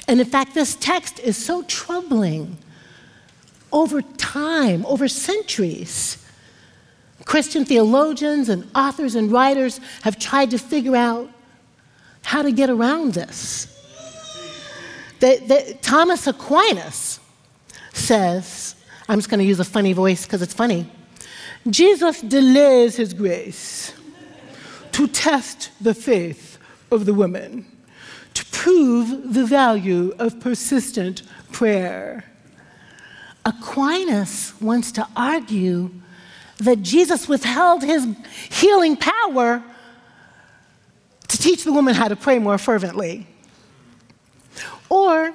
[0.07, 2.59] And in fact, this text is so troubling
[3.75, 6.25] over time, over centuries.
[7.25, 11.29] Christian theologians and authors and writers have tried to figure out
[12.23, 13.71] how to get around this.
[15.83, 17.19] Thomas Aquinas
[17.93, 18.77] says,
[19.09, 20.91] I'm just going to use a funny voice because it's funny.
[21.69, 23.93] Jesus delays his grace
[24.93, 26.59] to test the faith
[26.91, 27.67] of the woman,
[28.35, 31.23] to prove the value of persistent
[31.53, 32.25] prayer.
[33.45, 35.91] Aquinas wants to argue
[36.59, 38.07] that Jesus withheld his
[38.51, 39.63] healing power
[41.29, 43.27] to teach the woman how to pray more fervently.
[44.89, 45.35] Or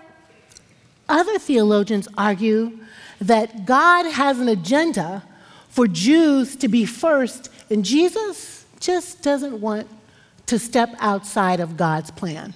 [1.08, 2.80] other theologians argue
[3.20, 5.24] that God has an agenda
[5.70, 9.88] for Jews to be first, and Jesus just doesn't want
[10.46, 12.54] to step outside of God's plan.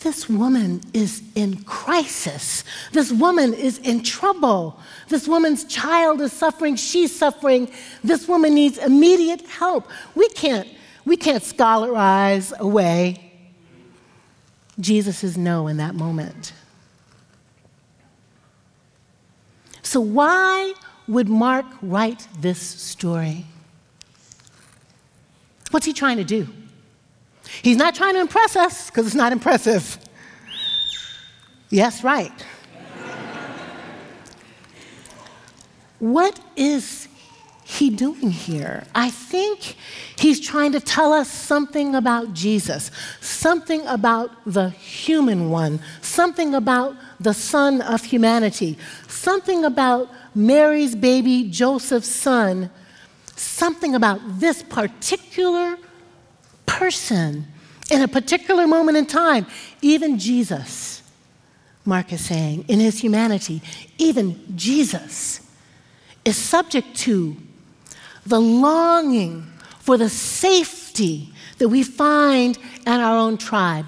[0.00, 2.64] This woman is in crisis.
[2.92, 4.78] This woman is in trouble.
[5.08, 6.76] This woman's child is suffering.
[6.76, 7.70] She's suffering.
[8.04, 9.88] This woman needs immediate help.
[10.14, 10.68] We can't,
[11.04, 13.32] we can't scholarize away
[14.78, 16.52] Jesus' no in that moment.
[19.82, 20.74] So, why
[21.08, 23.46] would Mark write this story?
[25.70, 26.48] What's he trying to do?
[27.62, 29.98] He's not trying to impress us because it's not impressive.
[31.70, 32.32] Yes, right.
[35.98, 37.08] what is
[37.64, 38.84] he doing here?
[38.94, 39.76] I think
[40.16, 46.94] he's trying to tell us something about Jesus, something about the human one, something about
[47.18, 48.78] the son of humanity,
[49.08, 52.70] something about Mary's baby, Joseph's son,
[53.34, 55.76] something about this particular
[56.66, 57.46] person
[57.90, 59.46] in a particular moment in time.
[59.80, 61.02] Even Jesus,
[61.84, 63.62] Mark is saying, in his humanity,
[63.98, 65.40] even Jesus
[66.24, 67.36] is subject to
[68.26, 69.46] the longing
[69.78, 73.86] for the safety that we find in our own tribe.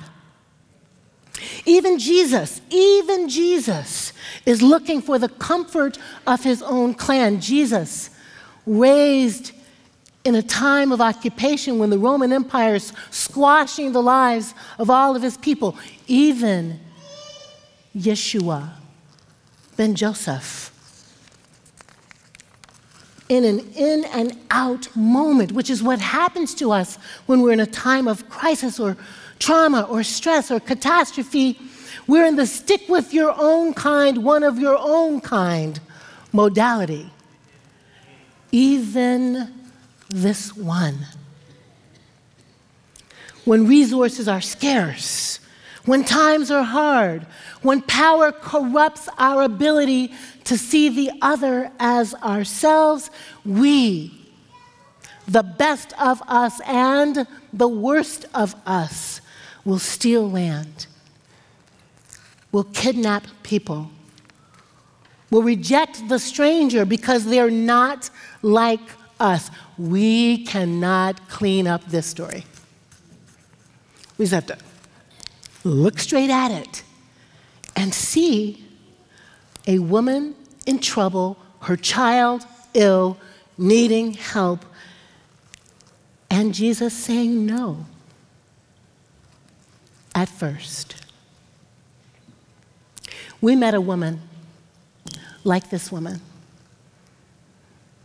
[1.67, 4.13] Even Jesus, even Jesus
[4.47, 7.41] is looking for the comfort of his own clan.
[7.41, 8.11] Jesus,
[8.67, 9.53] raised
[10.25, 15.17] in a time of occupation when the Roman Empire is squashing the lives of all
[15.17, 16.81] of his people, even
[17.97, 18.71] Yeshua
[19.77, 20.75] ben Joseph.
[23.29, 27.61] In an in and out moment, which is what happens to us when we're in
[27.61, 28.97] a time of crisis or
[29.39, 31.59] trauma or stress or catastrophe.
[32.07, 35.79] We're in the stick with your own kind, one of your own kind
[36.33, 37.11] modality.
[38.51, 39.58] Even
[40.09, 41.07] this one.
[43.45, 45.41] When resources are scarce,
[45.85, 47.27] when times are hard,
[47.63, 50.13] when power corrupts our ability
[50.45, 53.11] to see the other as ourselves,
[53.45, 54.13] we,
[55.27, 59.21] the best of us and the worst of us,
[59.65, 60.87] will steal land,
[62.53, 63.91] will kidnap people,
[65.31, 68.09] will reject the stranger because they're not
[68.43, 68.81] like
[69.21, 69.51] us.
[69.79, 72.45] We cannot clean up this story.
[74.17, 74.59] We just have to
[75.63, 76.83] look straight at it
[77.77, 78.65] and see
[79.67, 80.35] a woman
[80.67, 83.19] in trouble, her child ill,
[83.57, 84.65] needing help,
[86.31, 87.87] and Jesus saying no
[90.15, 90.97] at first.
[93.41, 94.21] We met a woman
[95.45, 96.21] like this woman.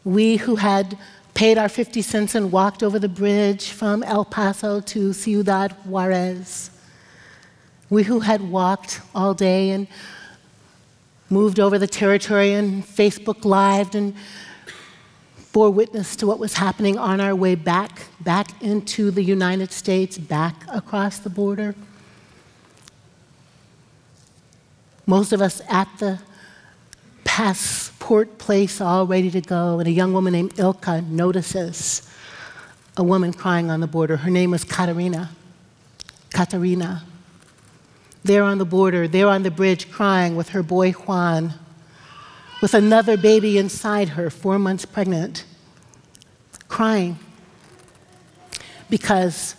[0.03, 0.97] We who had
[1.33, 6.69] paid our 50 cents and walked over the bridge from El Paso to Ciudad Juarez.
[7.89, 9.87] We who had walked all day and
[11.29, 14.15] moved over the territory and Facebook Lived and
[15.51, 20.17] bore witness to what was happening on our way back, back into the United States,
[20.17, 21.75] back across the border.
[25.05, 26.19] Most of us at the
[28.03, 32.01] passport place all ready to go, and a young woman named Ilka notices
[32.97, 34.17] a woman crying on the border.
[34.17, 35.29] Her name was Katarina.
[36.33, 37.05] Katarina.
[38.21, 41.53] There on the border, there on the bridge, crying with her boy Juan,
[42.61, 45.45] with another baby inside her, four months pregnant,
[46.67, 47.17] crying.
[48.89, 49.55] Because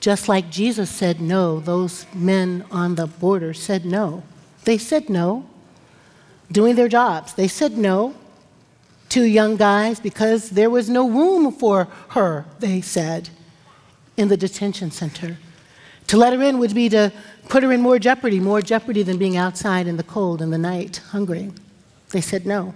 [0.00, 4.22] just like Jesus said no, those men on the border said no.
[4.64, 5.44] They said no,
[6.54, 7.34] doing their jobs.
[7.34, 8.14] They said no
[9.10, 13.28] to young guys because there was no room for her, they said,
[14.16, 15.36] in the detention center.
[16.06, 17.12] To let her in would be to
[17.48, 20.58] put her in more jeopardy, more jeopardy than being outside in the cold in the
[20.58, 21.50] night, hungry.
[22.10, 22.74] They said no.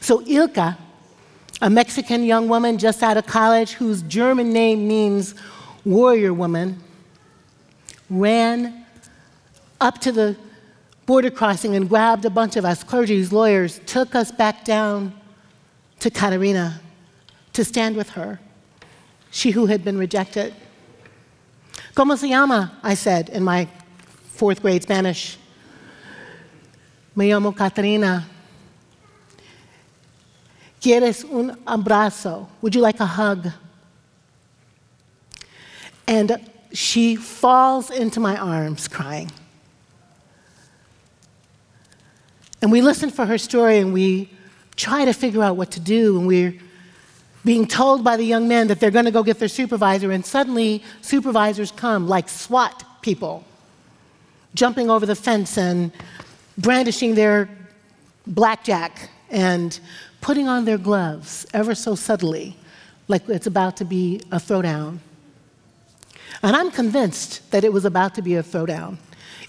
[0.00, 0.78] So Ilka,
[1.62, 5.34] a Mexican young woman just out of college whose German name means
[5.84, 6.82] warrior woman,
[8.08, 8.86] ran
[9.80, 10.36] up to the
[11.06, 15.12] border crossing and grabbed a bunch of us, clergy's lawyers, took us back down
[16.00, 16.80] to Katarina
[17.52, 18.38] to stand with her,
[19.30, 20.52] she who had been rejected.
[21.94, 22.76] ¿Cómo se llama?
[22.82, 23.68] I said in my
[24.32, 25.38] fourth grade Spanish.
[27.14, 28.24] Me llamo Katarina.
[30.80, 32.46] ¿Quieres un abrazo?
[32.60, 33.48] Would you like a hug?
[36.06, 36.38] And
[36.72, 39.30] she falls into my arms crying.
[42.62, 44.30] And we listen for her story and we
[44.76, 46.18] try to figure out what to do.
[46.18, 46.54] And we're
[47.44, 50.10] being told by the young men that they're going to go get their supervisor.
[50.10, 53.44] And suddenly, supervisors come like SWAT people,
[54.54, 55.92] jumping over the fence and
[56.58, 57.48] brandishing their
[58.26, 59.78] blackjack and
[60.20, 62.56] putting on their gloves ever so subtly,
[63.08, 64.98] like it's about to be a throwdown.
[66.42, 68.98] And I'm convinced that it was about to be a throwdown.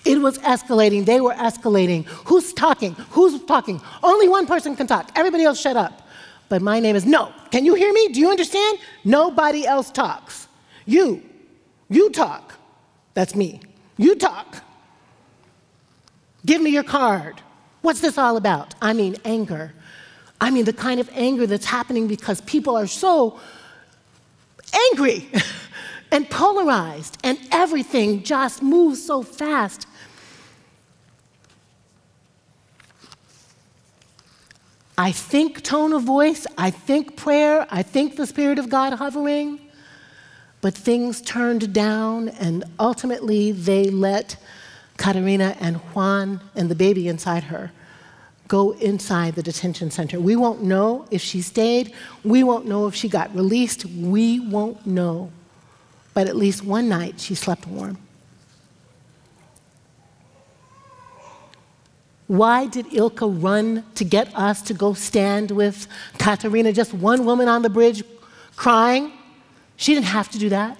[0.08, 1.06] It was escalating.
[1.06, 2.06] They were escalating.
[2.26, 2.94] Who's talking?
[3.12, 3.82] Who's talking?
[4.02, 5.12] Only one person can talk.
[5.16, 6.08] Everybody else shut up.
[6.50, 7.34] But my name is no.
[7.52, 8.08] Can you hear me?
[8.08, 8.80] Do you understand?
[9.04, 10.48] Nobody else talks.
[10.86, 11.22] You,
[11.90, 12.54] you talk.
[13.14, 13.60] That's me.
[13.98, 14.64] You talk.
[16.46, 17.42] Give me your card.
[17.82, 18.76] What's this all about?
[18.82, 19.74] I mean, anger.
[20.40, 23.40] I mean, the kind of anger that's happening because people are so
[24.92, 25.30] angry
[26.12, 29.88] and polarized, and everything just moves so fast.
[34.98, 39.60] I think tone of voice, I think prayer, I think the Spirit of God hovering,
[40.62, 44.38] but things turned down, and ultimately they let
[44.98, 47.72] Katerina and Juan and the baby inside her
[48.48, 50.20] go inside the detention center.
[50.20, 51.94] We won't know if she stayed,
[52.24, 55.32] we won't know if she got released, we won't know.
[56.16, 58.00] But at least one night she slept warm.
[62.28, 67.48] Why did Ilka run to get us to go stand with Katerina, just one woman
[67.48, 68.04] on the bridge
[68.56, 69.14] crying?
[69.78, 70.78] She didn't have to do that.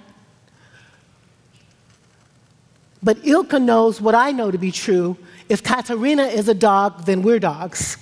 [3.02, 5.16] But Ilka knows what I know to be true.
[5.48, 7.96] If Katerina is a dog, then we're dogs.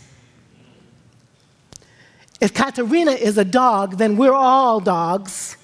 [2.41, 5.57] If Katerina is a dog, then we're all dogs.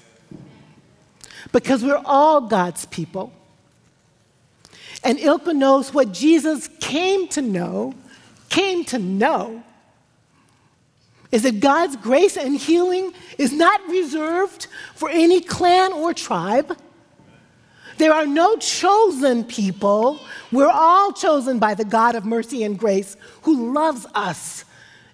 [1.51, 3.33] Because we're all God's people.
[5.03, 7.93] And Ilka knows what Jesus came to know,
[8.49, 9.63] came to know,
[11.31, 16.77] is that God's grace and healing is not reserved for any clan or tribe.
[17.97, 20.19] There are no chosen people.
[20.51, 24.63] We're all chosen by the God of mercy and grace who loves us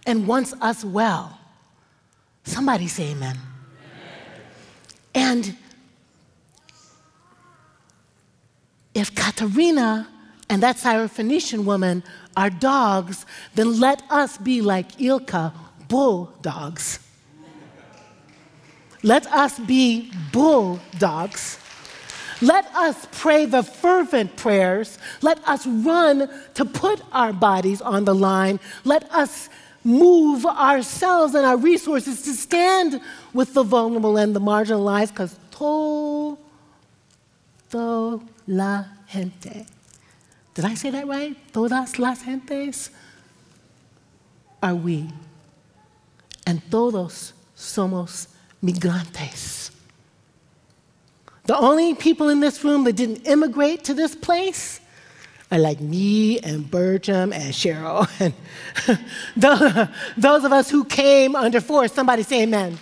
[0.05, 1.39] and wants us well.
[2.43, 3.37] Somebody say amen.
[3.37, 3.45] amen.
[5.15, 5.57] And
[8.99, 10.07] if Katerina
[10.49, 12.03] and that Syrophoenician woman
[12.35, 13.25] are dogs,
[13.55, 15.53] then let us be like Ilka,
[15.87, 16.99] bulldogs.
[19.03, 21.59] Let us be bulldogs.
[22.41, 24.97] Let us pray the fervent prayers.
[25.21, 28.59] Let us run to put our bodies on the line.
[28.85, 29.49] Let us
[29.83, 33.01] move ourselves and our resources to stand
[33.33, 35.37] with the vulnerable and the marginalized because
[37.69, 39.65] todo la gente.
[40.53, 41.35] Did I say that right?
[41.53, 42.89] Todas las gentes
[44.61, 45.07] are we.
[46.45, 48.27] And todos somos
[48.63, 49.71] migrantes.
[51.45, 54.79] The only people in this room that didn't immigrate to this place
[55.51, 58.33] are like me and Bertram and Cheryl and
[60.17, 61.93] those of us who came under force.
[61.93, 62.77] Somebody say amen.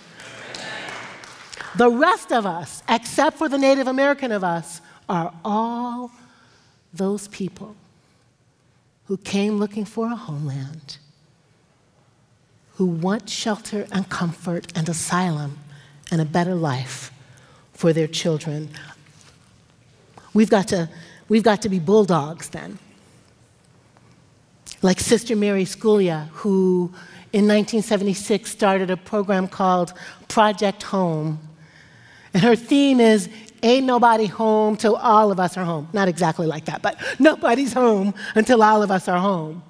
[1.76, 6.10] The rest of us, except for the Native American of us, are all
[6.92, 7.76] those people
[9.06, 10.98] who came looking for a homeland,
[12.74, 15.58] who want shelter and comfort and asylum
[16.10, 17.10] and a better life
[17.72, 18.68] for their children.
[20.34, 20.88] We've got to,
[21.28, 22.78] we've got to be bulldogs then.
[24.82, 26.92] Like Sister Mary Scullion, who
[27.32, 29.92] in 1976 started a program called
[30.28, 31.47] Project Home.
[32.34, 33.28] And her theme is
[33.62, 35.88] Ain't nobody home till all of us are home.
[35.92, 39.62] Not exactly like that, but nobody's home until all of us are home.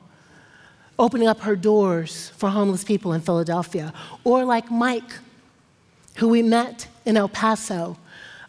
[0.99, 3.93] Opening up her doors for homeless people in Philadelphia.
[4.25, 5.11] Or like Mike,
[6.17, 7.97] who we met in El Paso,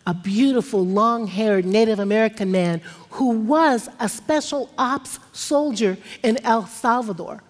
[0.05, 2.81] a beautiful, long haired Native American man
[3.11, 7.43] who was a special ops soldier in El Salvador.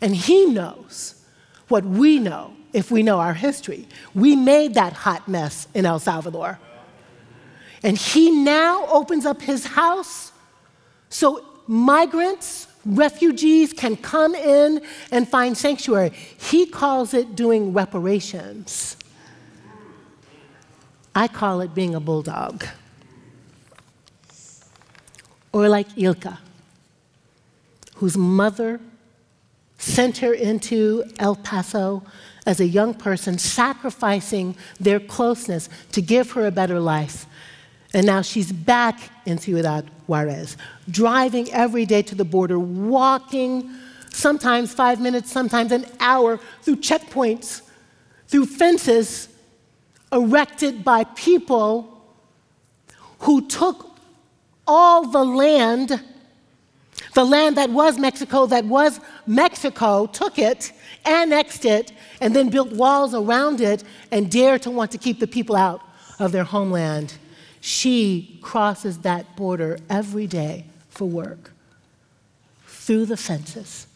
[0.00, 1.22] And he knows
[1.68, 3.86] what we know if we know our history.
[4.14, 6.58] We made that hot mess in El Salvador.
[7.82, 10.32] And he now opens up his house
[11.10, 16.10] so migrants, refugees can come in and find sanctuary.
[16.10, 18.96] He calls it doing reparations.
[21.14, 22.64] I call it being a bulldog.
[25.52, 26.38] Or like Ilka,
[27.96, 28.80] whose mother
[29.78, 32.02] sent her into El Paso
[32.48, 37.26] as a young person, sacrificing their closeness to give her a better life.
[37.92, 40.56] And now she's back in Ciudad Juarez,
[40.90, 43.70] driving every day to the border, walking
[44.10, 47.60] sometimes five minutes, sometimes an hour through checkpoints,
[48.28, 49.28] through fences
[50.10, 52.02] erected by people
[53.20, 53.90] who took
[54.66, 56.02] all the land,
[57.14, 60.72] the land that was Mexico, that was Mexico, took it,
[61.04, 65.26] annexed it, and then built walls around it and dared to want to keep the
[65.26, 65.80] people out
[66.18, 67.14] of their homeland.
[67.60, 71.52] She crosses that border every day for work
[72.66, 73.86] through the fences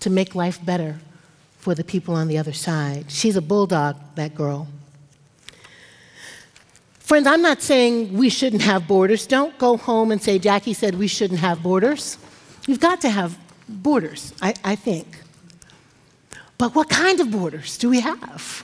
[0.00, 0.98] to make life better
[1.58, 3.10] for the people on the other side.
[3.10, 4.68] She's a bulldog, that girl.
[7.08, 9.26] Friends, I'm not saying we shouldn't have borders.
[9.26, 12.18] Don't go home and say, Jacqui said we shouldn't have borders.
[12.66, 15.06] We've got to have borders, I, I think.
[16.58, 18.62] But what kind of borders do we have?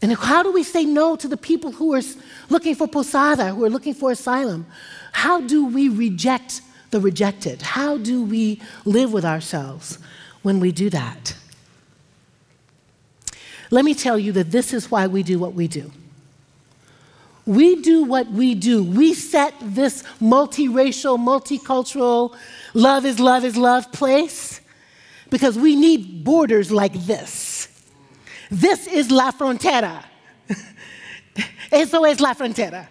[0.00, 2.00] And how do we say no to the people who are
[2.48, 4.64] looking for posada, who are looking for asylum?
[5.12, 7.60] How do we reject the rejected?
[7.60, 9.98] How do we live with ourselves
[10.40, 11.36] when we do that?
[13.70, 15.92] Let me tell you that this is why we do what we do.
[17.50, 18.84] We do what we do.
[18.84, 22.36] We set this multiracial, multicultural,
[22.74, 24.60] love is love is love place
[25.30, 27.66] because we need borders like this.
[28.52, 30.04] This is La Frontera.
[31.72, 32.86] Eso es La Frontera.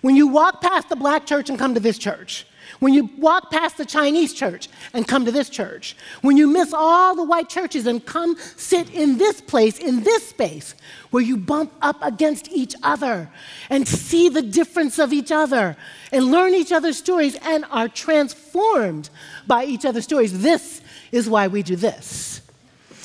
[0.00, 2.47] When you walk past the black church and come to this church,
[2.80, 6.72] when you walk past the Chinese church and come to this church, when you miss
[6.72, 10.74] all the white churches and come sit in this place, in this space,
[11.10, 13.30] where you bump up against each other
[13.70, 15.76] and see the difference of each other
[16.12, 19.10] and learn each other's stories and are transformed
[19.46, 20.80] by each other's stories, this
[21.12, 22.40] is why we do this.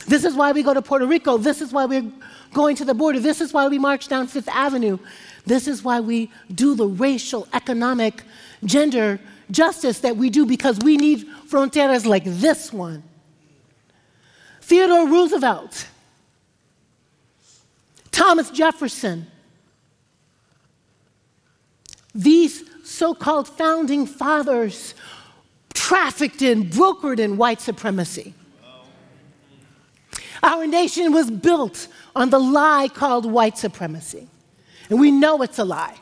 [0.08, 1.38] This is why we go to Puerto Rico.
[1.38, 2.12] This is why we're
[2.54, 3.20] going to the border.
[3.20, 4.98] This is why we march down Fifth Avenue.
[5.46, 8.24] This is why we do the racial, economic,
[8.66, 9.20] gender
[9.54, 13.04] justice that we do because we need fronteras like this one.
[14.62, 15.88] Theodore Roosevelt,
[18.12, 19.28] Thomas Jefferson,
[22.14, 24.94] these so called founding fathers
[25.74, 28.34] trafficked in, brokered in white supremacy.
[30.44, 34.28] Our nation was built on the lie called white supremacy.
[34.90, 35.96] And we know it's a lie.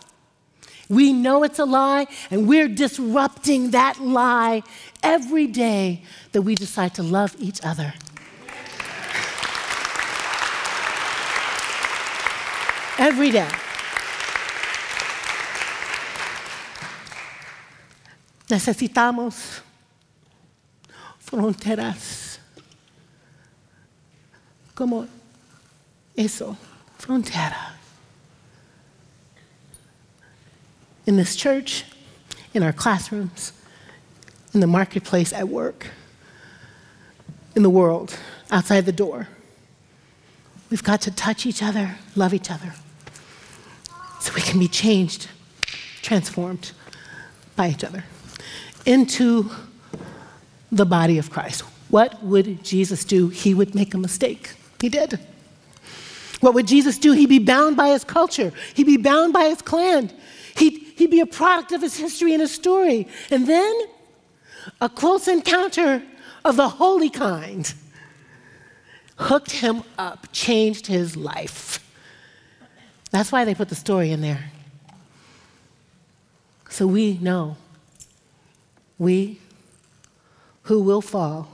[0.91, 4.61] We know it's a lie, and we're disrupting that lie
[5.01, 7.93] every day that we decide to love each other.
[12.99, 13.47] Every day.
[18.49, 19.61] Necesitamos
[21.19, 22.37] fronteras
[24.75, 25.07] como
[26.17, 26.57] eso,
[26.99, 27.80] frontera.
[31.05, 31.83] In this church,
[32.53, 33.53] in our classrooms,
[34.53, 35.87] in the marketplace, at work,
[37.55, 38.17] in the world,
[38.49, 39.27] outside the door.
[40.69, 42.73] We've got to touch each other, love each other,
[44.19, 45.27] so we can be changed,
[46.01, 46.71] transformed
[47.55, 48.03] by each other
[48.85, 49.51] into
[50.71, 51.61] the body of Christ.
[51.89, 53.27] What would Jesus do?
[53.27, 54.53] He would make a mistake.
[54.79, 55.19] He did.
[56.39, 57.11] What would Jesus do?
[57.11, 60.11] He'd be bound by his culture, he'd be bound by his clan.
[60.55, 63.07] He'd, he'd be a product of his history and his story.
[63.29, 63.73] And then
[64.79, 66.03] a close encounter
[66.43, 67.73] of the holy kind
[69.17, 71.79] hooked him up, changed his life.
[73.11, 74.51] That's why they put the story in there.
[76.69, 77.57] So we know,
[78.97, 79.39] we
[80.63, 81.49] who will fall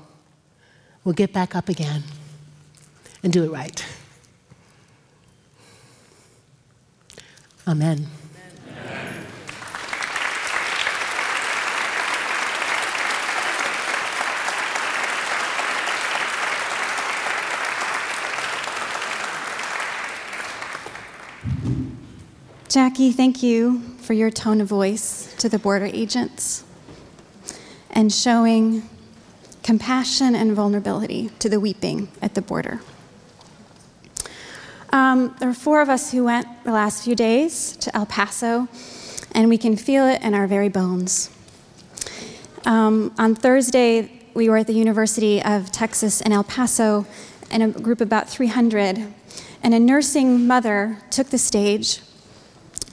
[1.04, 2.04] will get back up again
[3.24, 3.86] and do it right.
[7.68, 8.08] Amen.
[22.70, 26.66] Jacqui, thank you for your tone of voice to the border agents
[27.90, 28.84] and showing
[29.64, 32.82] compassion and vulnerability to the weeping at the border.
[34.92, 38.68] Um, there are four of us who went the last few days to El Paso,
[39.32, 41.30] and we can feel it in our very bones.
[42.66, 47.08] Um, on Thursday, we were at the University of Texas in El Paso
[47.50, 49.14] in a group of about 300,
[49.64, 52.02] and a nursing mother took the stage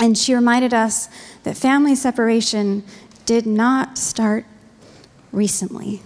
[0.04, 1.08] and she reminded us
[1.44, 2.84] that family separation
[3.24, 4.44] did not start
[5.32, 6.02] recently.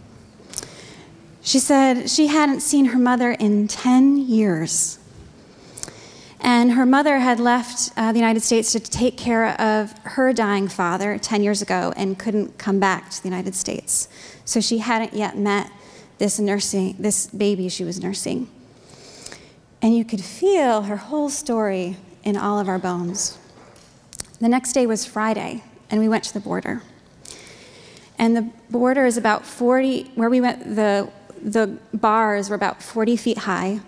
[1.43, 5.01] She said she hadn't seen her mother in 10 years.
[6.41, 10.69] And her mother had left uh, the United States to take care of her dying
[10.69, 14.09] father 10 years ago and couldn't come back to the United States.
[14.45, 15.73] So she hadn't yet met
[16.19, 18.47] this nursing, this baby she was nursing.
[19.83, 23.37] And you could feel her whole story in all of our bones.
[24.41, 26.83] The next day was Friday, and we went to the border.
[28.19, 31.11] And the border is about 40, where we went, the,
[31.43, 33.81] the bars were about 40 feet high,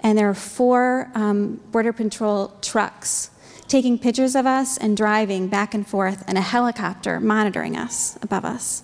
[0.00, 3.30] and there were four um, Border Patrol trucks
[3.68, 8.44] taking pictures of us and driving back and forth, and a helicopter monitoring us above
[8.44, 8.82] us.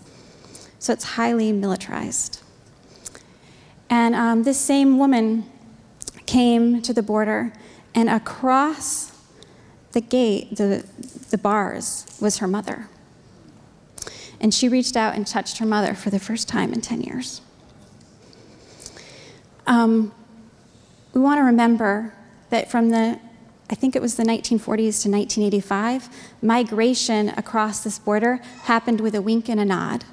[0.78, 2.40] So it's highly militarized.
[3.90, 5.50] And um, this same woman
[6.26, 7.52] came to the border,
[7.96, 9.09] and across
[9.92, 10.84] the gate, the,
[11.30, 12.88] the bars, was her mother.
[14.40, 17.42] And she reached out and touched her mother for the first time in 10 years.
[19.66, 20.12] Um,
[21.12, 22.14] we want to remember
[22.50, 23.18] that from the,
[23.68, 26.08] I think it was the 1940s to 1985,
[26.42, 30.04] migration across this border happened with a wink and a nod.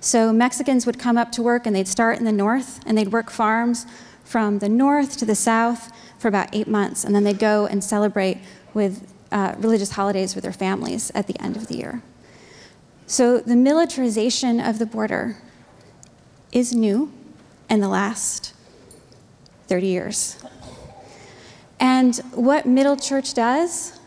[0.00, 3.12] So Mexicans would come up to work and they'd start in the north and they'd
[3.12, 3.84] work farms
[4.22, 7.04] from the north to the south for about eight months.
[7.04, 8.38] And then they'd go and celebrate
[8.78, 12.00] with uh, religious holidays with their families at the end of the year.
[13.08, 15.36] So the militarization of the border
[16.52, 17.12] is new
[17.68, 18.54] in the last
[19.66, 20.42] 30 years.
[21.80, 23.98] And what Middle Church does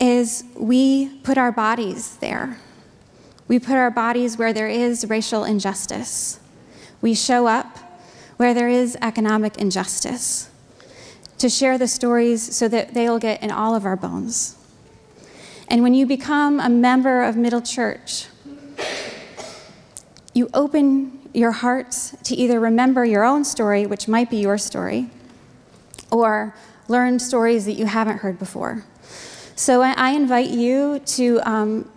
[0.00, 2.58] is we put our bodies there.
[3.48, 6.38] We put our bodies where there is racial injustice.
[7.00, 7.78] We show up
[8.36, 10.50] where there is economic injustice
[11.38, 14.56] to share the stories so that they'll get in all of our bones.
[15.68, 18.26] And when you become a member of Middle Church,
[20.34, 21.92] you open your heart
[22.24, 25.10] to either remember your own story, which might be your story,
[26.10, 26.54] or
[26.88, 28.84] learn stories that you haven't heard before.
[29.56, 31.90] So I invite you to um,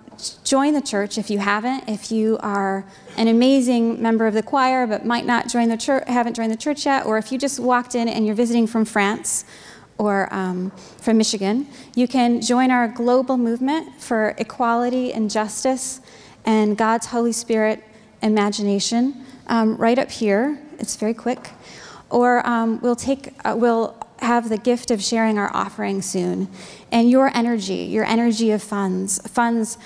[0.43, 1.88] join the church if you haven't.
[1.88, 2.86] If you are
[3.17, 6.57] an amazing member of the choir but might not join the church, haven't joined the
[6.57, 9.45] church yet, or if you just walked in and you're visiting from France
[9.97, 16.01] or um, from Michigan, you can join our global movement for equality and justice
[16.45, 17.84] and God's Holy Spirit
[18.22, 20.59] imagination um, right up here.
[20.80, 21.51] It's very quick.
[22.09, 26.47] Or um, we'll take, uh, we'll have the gift of sharing our offering soon.
[26.91, 29.78] And your energy, your energy of funds, funds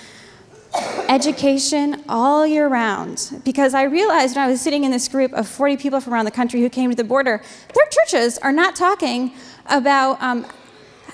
[1.08, 3.40] education all year round.
[3.44, 6.24] Because I realized when I was sitting in this group of 40 people from around
[6.24, 7.42] the country who came to the border,
[7.74, 9.32] their churches are not talking
[9.66, 10.46] about um,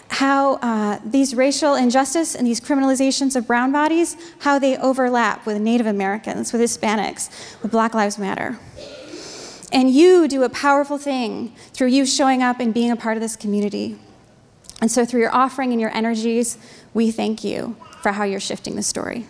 [0.09, 5.59] how uh, these racial injustice and these criminalizations of brown bodies, how they overlap with
[5.59, 7.31] Native Americans, with Hispanics,
[7.63, 8.59] with Black Lives Matter.
[9.73, 13.23] And you do a powerful thing through you showing up and being a part of
[13.23, 13.99] this community.
[14.83, 16.59] And so, through your offering and your energies,
[16.93, 19.27] we thank you for how you're shifting the story.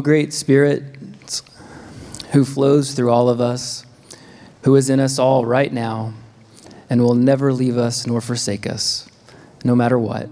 [0.00, 0.82] Great Spirit,
[2.32, 3.84] who flows through all of us,
[4.62, 6.12] who is in us all right now,
[6.90, 9.08] and will never leave us nor forsake us,
[9.64, 10.28] no matter what.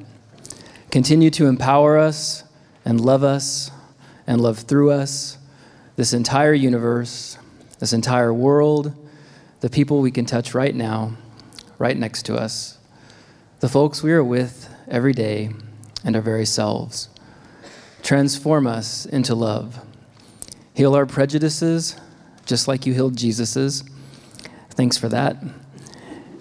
[0.91, 2.45] Continue to empower us
[2.85, 3.71] and love us
[4.27, 5.39] and love through us
[5.97, 7.39] this entire universe,
[7.79, 8.93] this entire world,
[9.61, 11.13] the people we can touch right now,
[11.79, 12.79] right next to us.
[13.61, 15.51] the folks we are with every day,
[16.05, 17.09] and our very selves.
[18.07, 19.81] Transform us into love.
[20.75, 21.97] Heal our prejudices,
[22.45, 23.83] just like you healed Jesus's.
[24.71, 25.43] Thanks for that.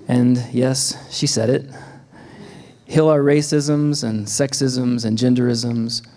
[0.07, 1.66] And yes, she said it.
[2.86, 6.07] Heal our racisms and sexisms and genderisms,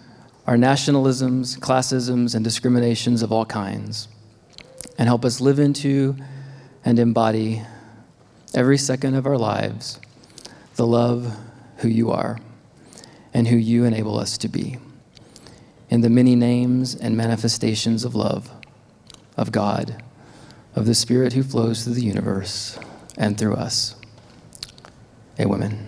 [0.46, 4.08] our nationalisms, classisms, and discriminations of all kinds.
[4.98, 6.14] And help us live into
[6.84, 7.62] and embody
[8.52, 9.98] every second of our lives
[10.76, 11.34] the love
[11.78, 12.38] who you are
[13.32, 14.76] and who you enable us to be.
[15.90, 18.50] In the many names and manifestations of love,
[19.36, 20.02] of God,
[20.74, 22.78] of the Spirit who flows through the universe
[23.16, 23.94] and through us.
[25.40, 25.87] Amen.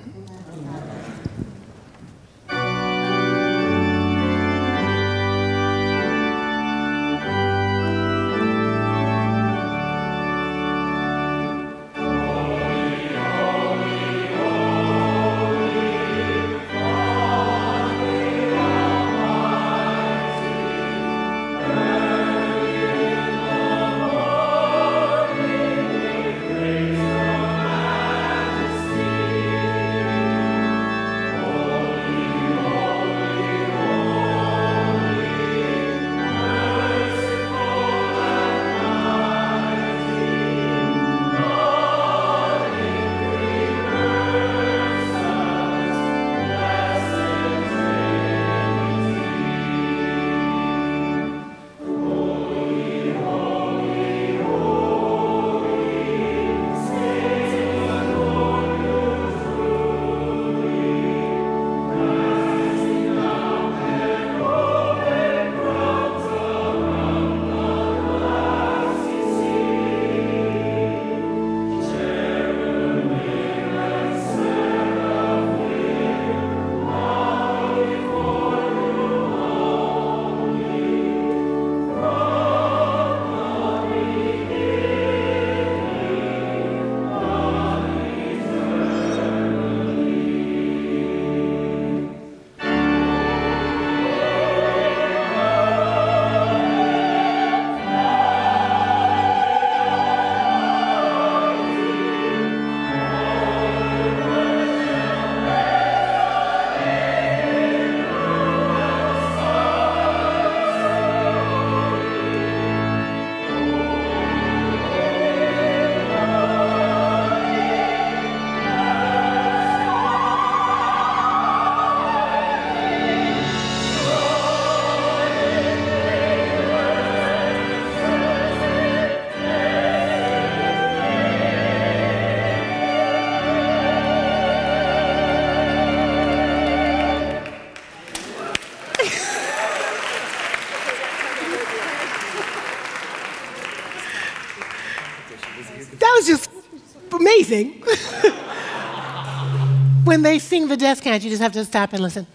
[147.50, 147.82] Amazing.
[150.04, 152.26] when they sing the death chant, you just have to stop and listen.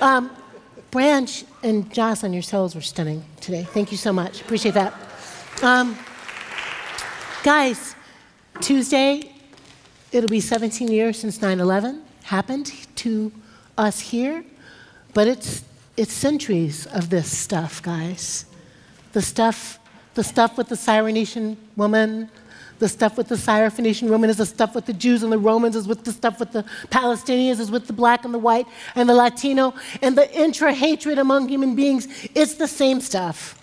[0.00, 0.30] Um,
[0.90, 3.62] Branch and Jocelyn, your souls were stunning today.
[3.62, 4.40] Thank you so much.
[4.40, 4.94] Appreciate that.
[5.62, 5.98] Um,
[7.42, 7.94] guys,
[8.60, 9.32] Tuesday,
[10.12, 13.32] it'll be 17 years since 9 11 happened to
[13.76, 14.44] us here,
[15.14, 15.64] but it's,
[15.96, 18.46] it's centuries of this stuff, guys.
[19.12, 19.78] The stuff,
[20.14, 22.30] the stuff with the Syrophoenician woman,
[22.78, 25.76] the stuff with the Syrophoenician woman is the stuff with the Jews and the Romans,
[25.76, 29.08] is with the stuff with the Palestinians, is with the black and the white and
[29.08, 32.06] the Latino, and the intra hatred among human beings.
[32.34, 33.60] It's the same stuff.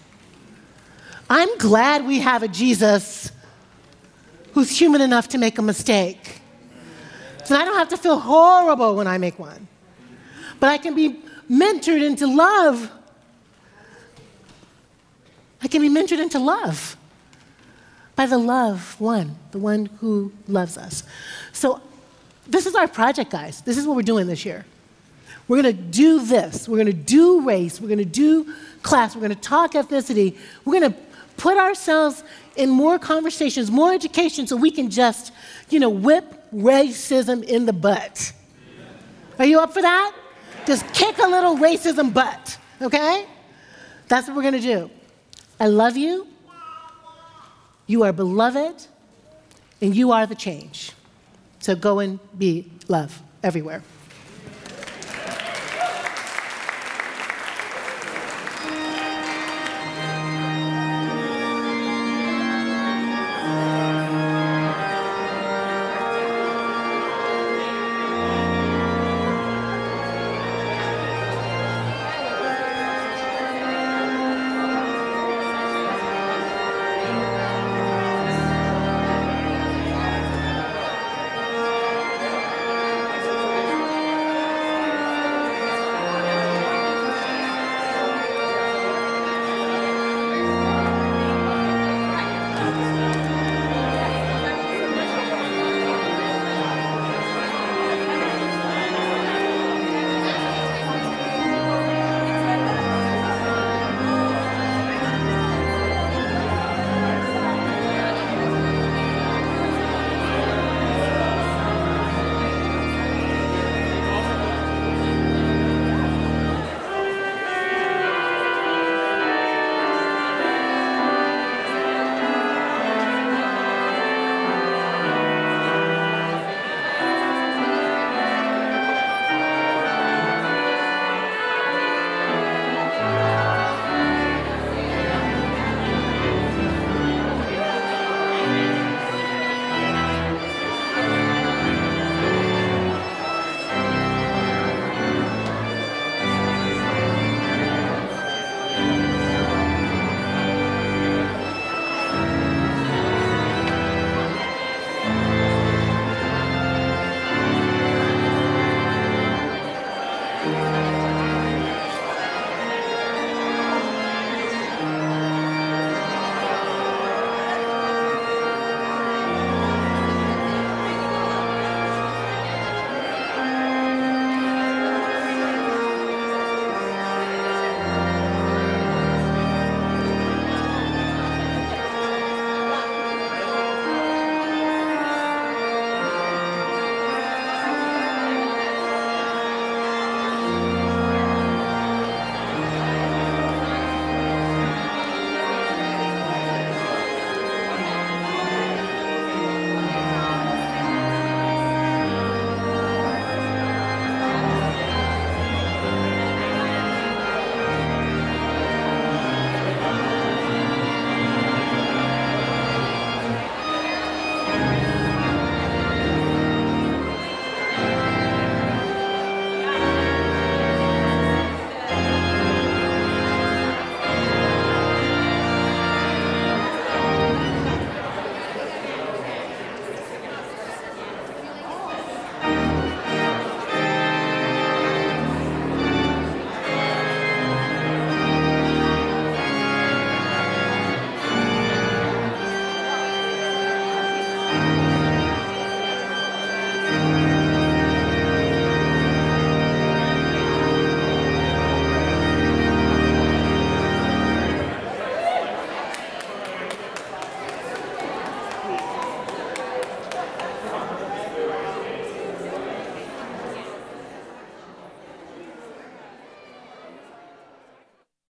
[1.29, 3.31] I'm glad we have a Jesus
[4.53, 6.41] who's human enough to make a mistake.
[7.45, 9.67] So I don't have to feel horrible when I make one.
[10.59, 12.91] But I can be mentored into love.
[15.61, 16.97] I can be mentored into love
[18.15, 21.03] by the love one, the one who loves us.
[21.51, 21.81] So,
[22.47, 23.61] this is our project, guys.
[23.61, 24.65] This is what we're doing this year.
[25.47, 26.67] We're going to do this.
[26.67, 27.79] We're going to do race.
[27.79, 28.53] We're going to do
[28.83, 29.15] class.
[29.15, 30.37] We're going to talk ethnicity.
[30.63, 30.99] We're going to
[31.37, 32.23] put ourselves
[32.55, 35.31] in more conversations, more education, so we can just,
[35.69, 38.31] you know, whip racism in the butt.
[39.37, 40.15] Are you up for that?
[40.65, 43.25] Just kick a little racism butt, okay?
[44.07, 44.89] That's what we're going to do.
[45.59, 46.27] I love you.
[47.87, 48.87] You are beloved,
[49.81, 50.91] and you are the change.
[51.59, 53.83] So go and be love everywhere.